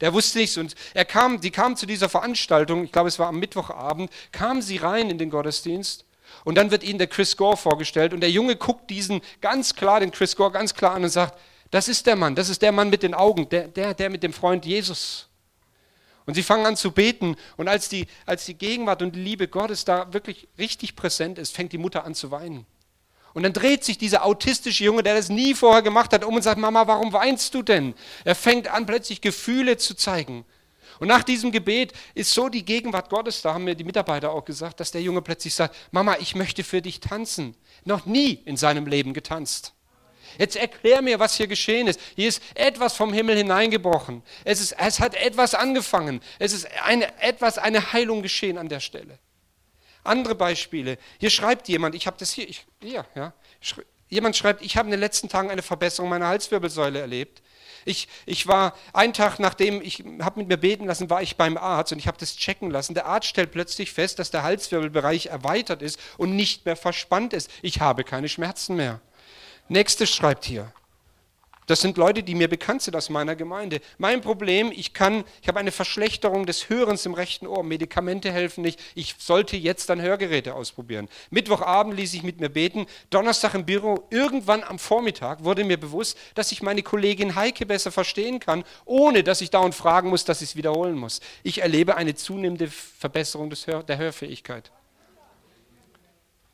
[0.00, 3.28] Der wusste nichts und er kam, die kam zu dieser Veranstaltung, ich glaube es war
[3.28, 6.04] am Mittwochabend, kam sie rein in den Gottesdienst
[6.44, 10.00] und dann wird ihnen der Chris Gore vorgestellt und der Junge guckt diesen ganz klar,
[10.00, 11.38] den Chris Gore ganz klar an und sagt,
[11.70, 14.22] das ist der Mann, das ist der Mann mit den Augen, der, der, der mit
[14.22, 15.28] dem Freund Jesus.
[16.28, 17.36] Und sie fangen an zu beten.
[17.56, 21.54] Und als die, als die Gegenwart und die Liebe Gottes da wirklich richtig präsent ist,
[21.54, 22.66] fängt die Mutter an zu weinen.
[23.32, 26.42] Und dann dreht sich dieser autistische Junge, der das nie vorher gemacht hat, um und
[26.42, 27.94] sagt, Mama, warum weinst du denn?
[28.24, 30.44] Er fängt an, plötzlich Gefühle zu zeigen.
[31.00, 34.44] Und nach diesem Gebet ist so die Gegenwart Gottes, da haben mir die Mitarbeiter auch
[34.44, 37.54] gesagt, dass der Junge plötzlich sagt, Mama, ich möchte für dich tanzen.
[37.84, 39.72] Noch nie in seinem Leben getanzt.
[40.38, 42.00] Jetzt erklär mir, was hier geschehen ist.
[42.14, 44.22] Hier ist etwas vom Himmel hineingebrochen.
[44.44, 46.20] Es, ist, es hat etwas angefangen.
[46.38, 49.18] Es ist eine, etwas, eine Heilung geschehen an der Stelle.
[50.04, 50.96] Andere Beispiele.
[51.18, 53.32] Hier schreibt jemand, ich habe das hier, ich, hier ja.
[54.08, 57.42] Jemand schreibt, ich habe in den letzten Tagen eine Verbesserung meiner Halswirbelsäule erlebt.
[57.84, 61.56] Ich, ich war einen Tag, nachdem ich habe mit mir beten lassen, war ich beim
[61.56, 62.94] Arzt und ich habe das checken lassen.
[62.94, 67.50] Der Arzt stellt plötzlich fest, dass der Halswirbelbereich erweitert ist und nicht mehr verspannt ist.
[67.60, 69.00] Ich habe keine Schmerzen mehr.
[69.68, 70.72] Nächstes schreibt hier.
[71.68, 73.80] Das sind Leute, die mir bekannt sind aus meiner Gemeinde.
[73.98, 77.62] Mein Problem, ich kann, ich habe eine Verschlechterung des Hörens im rechten Ohr.
[77.62, 78.80] Medikamente helfen nicht.
[78.94, 81.10] Ich sollte jetzt dann Hörgeräte ausprobieren.
[81.28, 82.86] Mittwochabend ließ ich mit mir beten.
[83.10, 87.92] Donnerstag im Büro, irgendwann am Vormittag wurde mir bewusst, dass ich meine Kollegin Heike besser
[87.92, 91.20] verstehen kann, ohne dass ich dauernd fragen muss, dass ich es wiederholen muss.
[91.42, 94.72] Ich erlebe eine zunehmende Verbesserung Hör der Hörfähigkeit.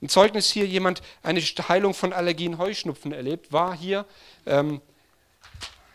[0.04, 4.04] Ein Zeugnis hier, jemand eine Heilung von Allergien Heuschnupfen erlebt, war hier,
[4.44, 4.82] ähm,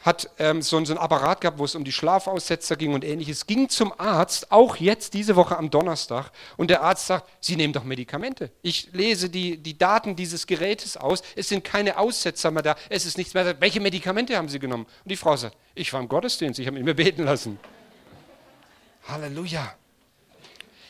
[0.01, 3.45] hat ähm, so, so einen Apparat gehabt, wo es um die Schlafaussetzer ging und ähnliches,
[3.45, 7.71] ging zum Arzt, auch jetzt diese Woche am Donnerstag, und der Arzt sagt, Sie nehmen
[7.71, 8.49] doch Medikamente.
[8.63, 13.05] Ich lese die, die Daten dieses Gerätes aus, es sind keine Aussetzer mehr da, es
[13.05, 13.61] ist nichts mehr da.
[13.61, 14.87] Welche Medikamente haben Sie genommen?
[15.03, 17.59] Und die Frau sagt, ich war im Gottesdienst, ich habe mit mir beten lassen.
[19.07, 19.75] Halleluja.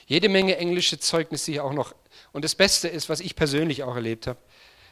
[0.08, 1.93] Jede Menge englische Zeugnisse hier auch noch
[2.32, 4.39] und das Beste ist, was ich persönlich auch erlebt habe.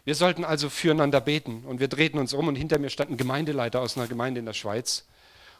[0.07, 1.65] Wir sollten also füreinander beten.
[1.65, 4.45] Und wir drehten uns um und hinter mir stand ein Gemeindeleiter aus einer Gemeinde in
[4.45, 5.05] der Schweiz.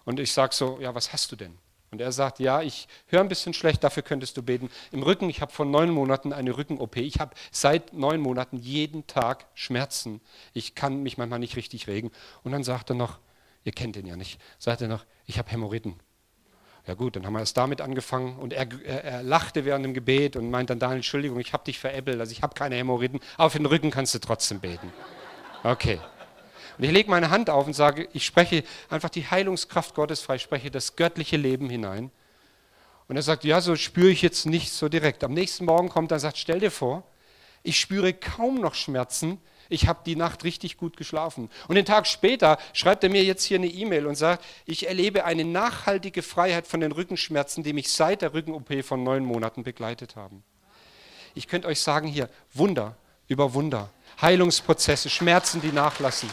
[0.06, 1.58] Und ich sage so, ja, was hast du denn?
[1.92, 4.70] Und er sagt, ja, ich höre ein bisschen schlecht, dafür könntest du beten.
[4.94, 6.96] Im Rücken, ich habe vor neun Monaten eine Rücken-OP.
[6.96, 10.22] Ich habe seit neun Monaten jeden Tag Schmerzen.
[10.54, 12.12] Ich kann mich manchmal nicht richtig regen.
[12.44, 13.20] Und dann sagt er noch,
[13.66, 16.00] ihr kennt ihn ja nicht, sagt er noch, ich habe Hämorrhoiden.
[16.88, 19.94] Ja gut, dann haben wir es damit angefangen und er, er, er, lachte während dem
[19.94, 23.20] Gebet und meint dann, Daniel, Entschuldigung, ich habe dich veräppelt, also ich habe keine Hämorrhoiden,
[23.38, 24.94] für den Rücken kannst du trotzdem beten.
[25.64, 26.00] Okay.
[26.78, 30.36] Und ich lege meine Hand auf und sage, ich spreche einfach die Heilungskraft Gottes frei,
[30.36, 32.10] ich spreche das göttliche Leben hinein.
[33.10, 35.24] Und er sagt, ja, so spüre ich jetzt nicht so direkt.
[35.24, 37.04] Am nächsten Morgen kommt er und sagt, stell dir vor,
[37.64, 41.50] ich spüre kaum noch Schmerzen, ich habe die Nacht richtig gut geschlafen.
[41.68, 45.26] Und den Tag später schreibt er mir jetzt hier eine E-Mail und sagt, ich erlebe
[45.26, 50.16] eine nachhaltige Freiheit von den Rückenschmerzen, die mich seit der Rücken-OP von neun Monaten begleitet
[50.16, 50.44] haben.
[51.36, 52.96] Ich könnte euch sagen hier, Wunder,
[53.28, 53.90] über Wunder,
[54.22, 56.30] Heilungsprozesse, Schmerzen, die nachlassen.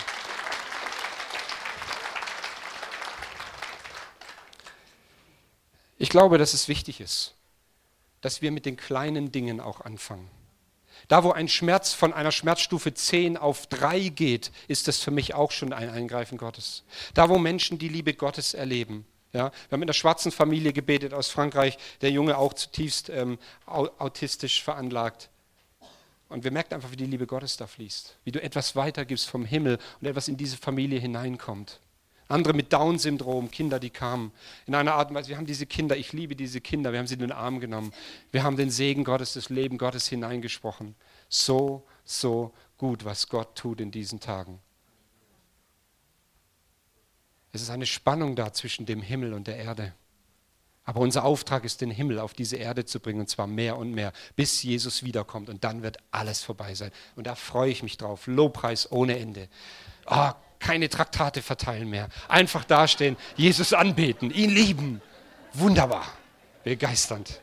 [5.98, 7.34] Ich glaube, dass es wichtig ist,
[8.20, 10.30] dass wir mit den kleinen Dingen auch anfangen.
[11.08, 15.34] Da, wo ein Schmerz von einer Schmerzstufe 10 auf 3 geht, ist das für mich
[15.34, 16.84] auch schon ein Eingreifen Gottes.
[17.12, 19.06] Da, wo Menschen die Liebe Gottes erleben.
[19.32, 23.38] Ja, wir haben in der schwarzen Familie gebetet aus Frankreich, der Junge auch zutiefst ähm,
[23.66, 25.28] autistisch veranlagt.
[26.28, 29.44] Und wir merken einfach, wie die Liebe Gottes da fließt, wie du etwas weitergibst vom
[29.44, 31.80] Himmel und etwas in diese Familie hineinkommt.
[32.28, 34.32] Andere mit Down-Syndrom, Kinder, die kamen.
[34.66, 37.06] In einer Art und Weise, wir haben diese Kinder, ich liebe diese Kinder, wir haben
[37.06, 37.92] sie in den Arm genommen.
[38.32, 40.94] Wir haben den Segen Gottes, das Leben Gottes hineingesprochen.
[41.28, 44.60] So, so gut, was Gott tut in diesen Tagen.
[47.52, 49.92] Es ist eine Spannung da zwischen dem Himmel und der Erde.
[50.84, 53.92] Aber unser Auftrag ist, den Himmel auf diese Erde zu bringen, und zwar mehr und
[53.92, 55.48] mehr, bis Jesus wiederkommt.
[55.48, 56.90] Und dann wird alles vorbei sein.
[57.16, 58.26] Und da freue ich mich drauf.
[58.26, 59.48] Lobpreis ohne Ende.
[60.06, 60.30] Oh,
[60.64, 62.08] keine Traktate verteilen mehr.
[62.26, 65.02] Einfach dastehen, Jesus anbeten, ihn lieben.
[65.52, 66.06] Wunderbar,
[66.64, 67.40] begeisternd.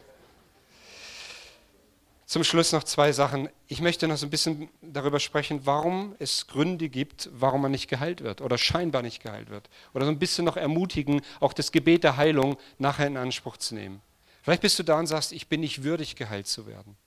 [2.26, 3.50] Zum Schluss noch zwei Sachen.
[3.68, 7.90] Ich möchte noch so ein bisschen darüber sprechen, warum es Gründe gibt, warum man nicht
[7.90, 9.70] geheilt wird oder scheinbar nicht geheilt wird.
[9.94, 13.76] Oder so ein bisschen noch ermutigen, auch das Gebet der Heilung nachher in Anspruch zu
[13.76, 14.02] nehmen.
[14.42, 16.98] Vielleicht bist du da und sagst, ich bin nicht würdig, geheilt zu werden.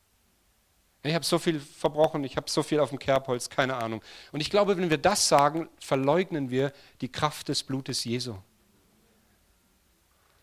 [1.06, 4.02] Ich habe so viel verbrochen, ich habe so viel auf dem Kerbholz, keine Ahnung.
[4.32, 8.36] Und ich glaube, wenn wir das sagen, verleugnen wir die Kraft des Blutes Jesu.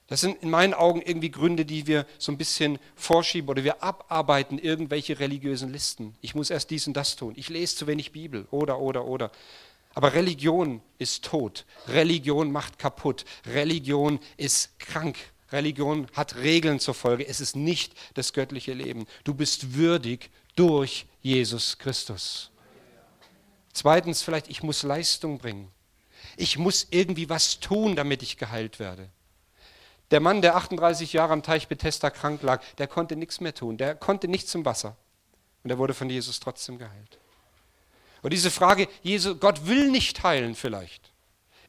[0.06, 3.82] Das sind in meinen Augen irgendwie Gründe, die wir so ein bisschen vorschieben oder wir
[3.82, 6.16] abarbeiten irgendwelche religiösen Listen.
[6.22, 7.34] Ich muss erst dies und das tun.
[7.38, 9.32] Ich lese zu wenig Bibel oder, oder, oder.
[9.96, 11.66] Aber Religion ist tot.
[11.88, 13.26] Religion macht kaputt.
[13.48, 15.18] Religion ist krank.
[15.52, 17.28] Religion hat Regeln zur Folge.
[17.28, 19.06] Es ist nicht das göttliche Leben.
[19.24, 22.52] Du bist würdig durch Jesus Christus.
[23.74, 25.72] Zweitens, vielleicht, ich muss Leistung bringen.
[26.38, 29.10] Ich muss irgendwie was tun, damit ich geheilt werde.
[30.12, 33.78] Der Mann, der 38 Jahre am Teich Bethesda krank lag, der konnte nichts mehr tun.
[33.78, 34.98] Der konnte nichts zum Wasser.
[35.64, 37.18] Und er wurde von Jesus trotzdem geheilt.
[38.22, 41.11] Und diese Frage, Jesus, Gott will nicht heilen vielleicht.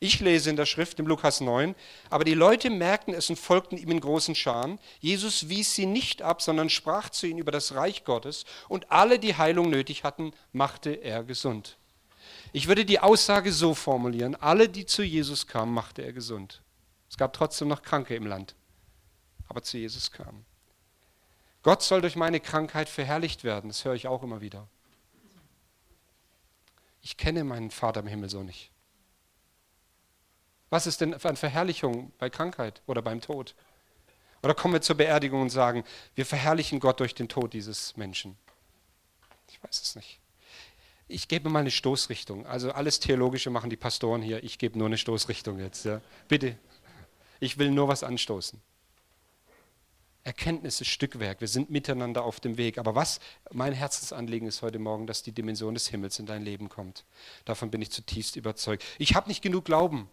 [0.03, 1.77] Ich lese in der Schrift, im Lukas 9,
[2.11, 4.81] aber die Leute merkten es und folgten ihm in großen Scharen.
[4.99, 9.21] Jesus wies sie nicht ab, sondern sprach zu ihnen über das Reich Gottes und alle,
[9.21, 11.77] die Heilung nötig hatten, machte er gesund.
[12.53, 16.63] Ich würde die Aussage so formulieren, alle, die zu Jesus kamen, machte er gesund.
[17.09, 18.57] Es gab trotzdem noch Kranke im Land,
[19.47, 20.45] aber zu Jesus kamen.
[21.63, 24.67] Gott soll durch meine Krankheit verherrlicht werden, das höre ich auch immer wieder.
[27.03, 28.73] Ich kenne meinen Vater im Himmel so nicht.
[30.73, 33.55] Was ist denn eine Verherrlichung bei Krankheit oder beim Tod?
[34.43, 38.39] Oder kommen wir zur Beerdigung und sagen, wir verherrlichen Gott durch den Tod dieses Menschen?
[39.51, 40.19] Ich weiß es nicht.
[41.09, 42.47] Ich gebe mal eine Stoßrichtung.
[42.47, 44.43] Also alles Theologische machen die Pastoren hier.
[44.43, 45.85] Ich gebe nur eine Stoßrichtung jetzt.
[45.85, 46.01] Ja.
[46.27, 46.57] Bitte.
[47.39, 48.59] Ich will nur was anstoßen.
[50.25, 51.43] Erkenntnis ist Stückwerk.
[51.43, 52.79] Wir sind miteinander auf dem Weg.
[52.79, 53.21] Aber was
[53.53, 57.05] mein Herzensanliegen ist heute Morgen, dass die Dimension des Himmels in dein Leben kommt.
[57.45, 58.83] Davon bin ich zutiefst überzeugt.
[58.99, 60.09] Ich habe nicht genug Glauben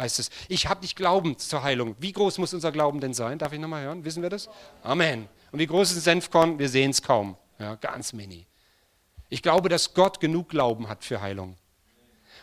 [0.00, 0.30] heißt es.
[0.48, 1.94] Ich habe nicht Glauben zur Heilung.
[1.98, 3.38] Wie groß muss unser Glauben denn sein?
[3.38, 4.04] Darf ich nochmal hören?
[4.04, 4.48] Wissen wir das?
[4.82, 5.28] Amen.
[5.52, 6.58] Und wie groß ist ein Senfkorn?
[6.58, 7.36] Wir sehen es kaum.
[7.58, 8.46] Ja, ganz mini.
[9.28, 11.56] Ich glaube, dass Gott genug Glauben hat für Heilung.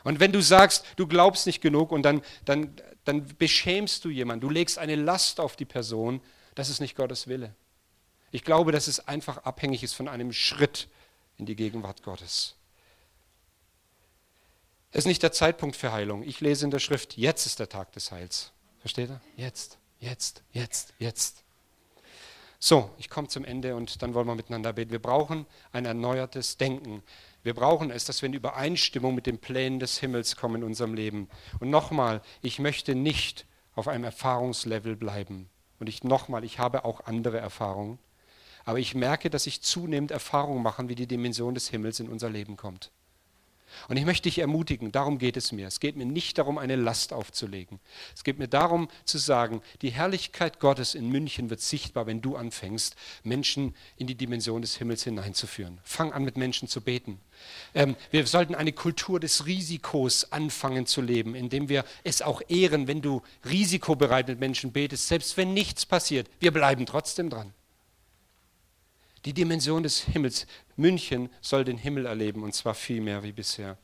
[0.03, 4.41] Und wenn du sagst, du glaubst nicht genug und dann, dann, dann beschämst du jemanden,
[4.41, 6.21] du legst eine Last auf die Person,
[6.55, 7.53] das ist nicht Gottes Wille.
[8.31, 10.87] Ich glaube, dass es einfach abhängig ist von einem Schritt
[11.37, 12.56] in die Gegenwart Gottes.
[14.97, 16.23] Ist nicht der Zeitpunkt für Heilung.
[16.23, 18.51] Ich lese in der Schrift, jetzt ist der Tag des Heils.
[18.79, 19.21] Versteht ihr?
[19.35, 21.43] Jetzt, jetzt, jetzt, jetzt.
[22.57, 24.89] So, ich komme zum Ende und dann wollen wir miteinander beten.
[24.89, 27.03] Wir brauchen ein erneuertes Denken.
[27.43, 30.95] Wir brauchen es, dass wir in Übereinstimmung mit den Plänen des Himmels kommen in unserem
[30.95, 31.29] Leben.
[31.59, 33.45] Und nochmal, ich möchte nicht
[33.75, 35.47] auf einem Erfahrungslevel bleiben.
[35.79, 37.99] Und ich nochmal, ich habe auch andere Erfahrungen.
[38.65, 42.31] Aber ich merke, dass ich zunehmend Erfahrungen mache, wie die Dimension des Himmels in unser
[42.31, 42.89] Leben kommt.
[43.87, 45.67] Und ich möchte dich ermutigen, darum geht es mir.
[45.67, 47.79] Es geht mir nicht darum, eine Last aufzulegen.
[48.15, 52.35] Es geht mir darum zu sagen, die Herrlichkeit Gottes in München wird sichtbar, wenn du
[52.35, 55.79] anfängst, Menschen in die Dimension des Himmels hineinzuführen.
[55.83, 57.19] Fang an, mit Menschen zu beten.
[57.73, 62.87] Ähm, wir sollten eine Kultur des Risikos anfangen zu leben, indem wir es auch ehren,
[62.87, 66.29] wenn du risikobereit mit Menschen betest, selbst wenn nichts passiert.
[66.39, 67.53] Wir bleiben trotzdem dran.
[69.27, 70.47] Die Dimension des Himmels.
[70.77, 73.77] München soll den Himmel erleben und zwar viel mehr wie bisher.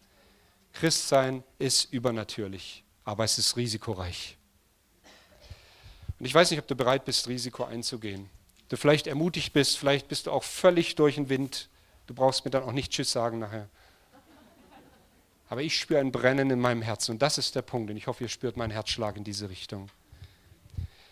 [0.72, 4.38] Christsein ist übernatürlich, aber es ist risikoreich.
[6.18, 8.30] Und ich weiß nicht, ob du bereit bist, Risiko einzugehen.
[8.70, 11.68] Du vielleicht ermutigt bist, vielleicht bist du auch völlig durch den Wind.
[12.08, 13.68] Du brauchst mir dann auch nicht Tschüss sagen nachher.
[15.50, 18.08] Aber ich spüre ein Brennen in meinem Herzen und das ist der Punkt und ich
[18.08, 19.90] hoffe, ihr spürt meinen Herzschlag in diese Richtung.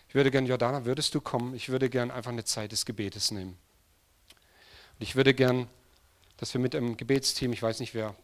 [0.08, 1.54] Ich würde gern, Jordana, würdest du kommen?
[1.54, 3.58] Ich würde gern einfach eine Zeit des Gebetes nehmen.
[4.98, 5.68] Und ich würde gern,
[6.36, 8.14] dass wir mit dem Gebetsteam, ich weiß nicht, wer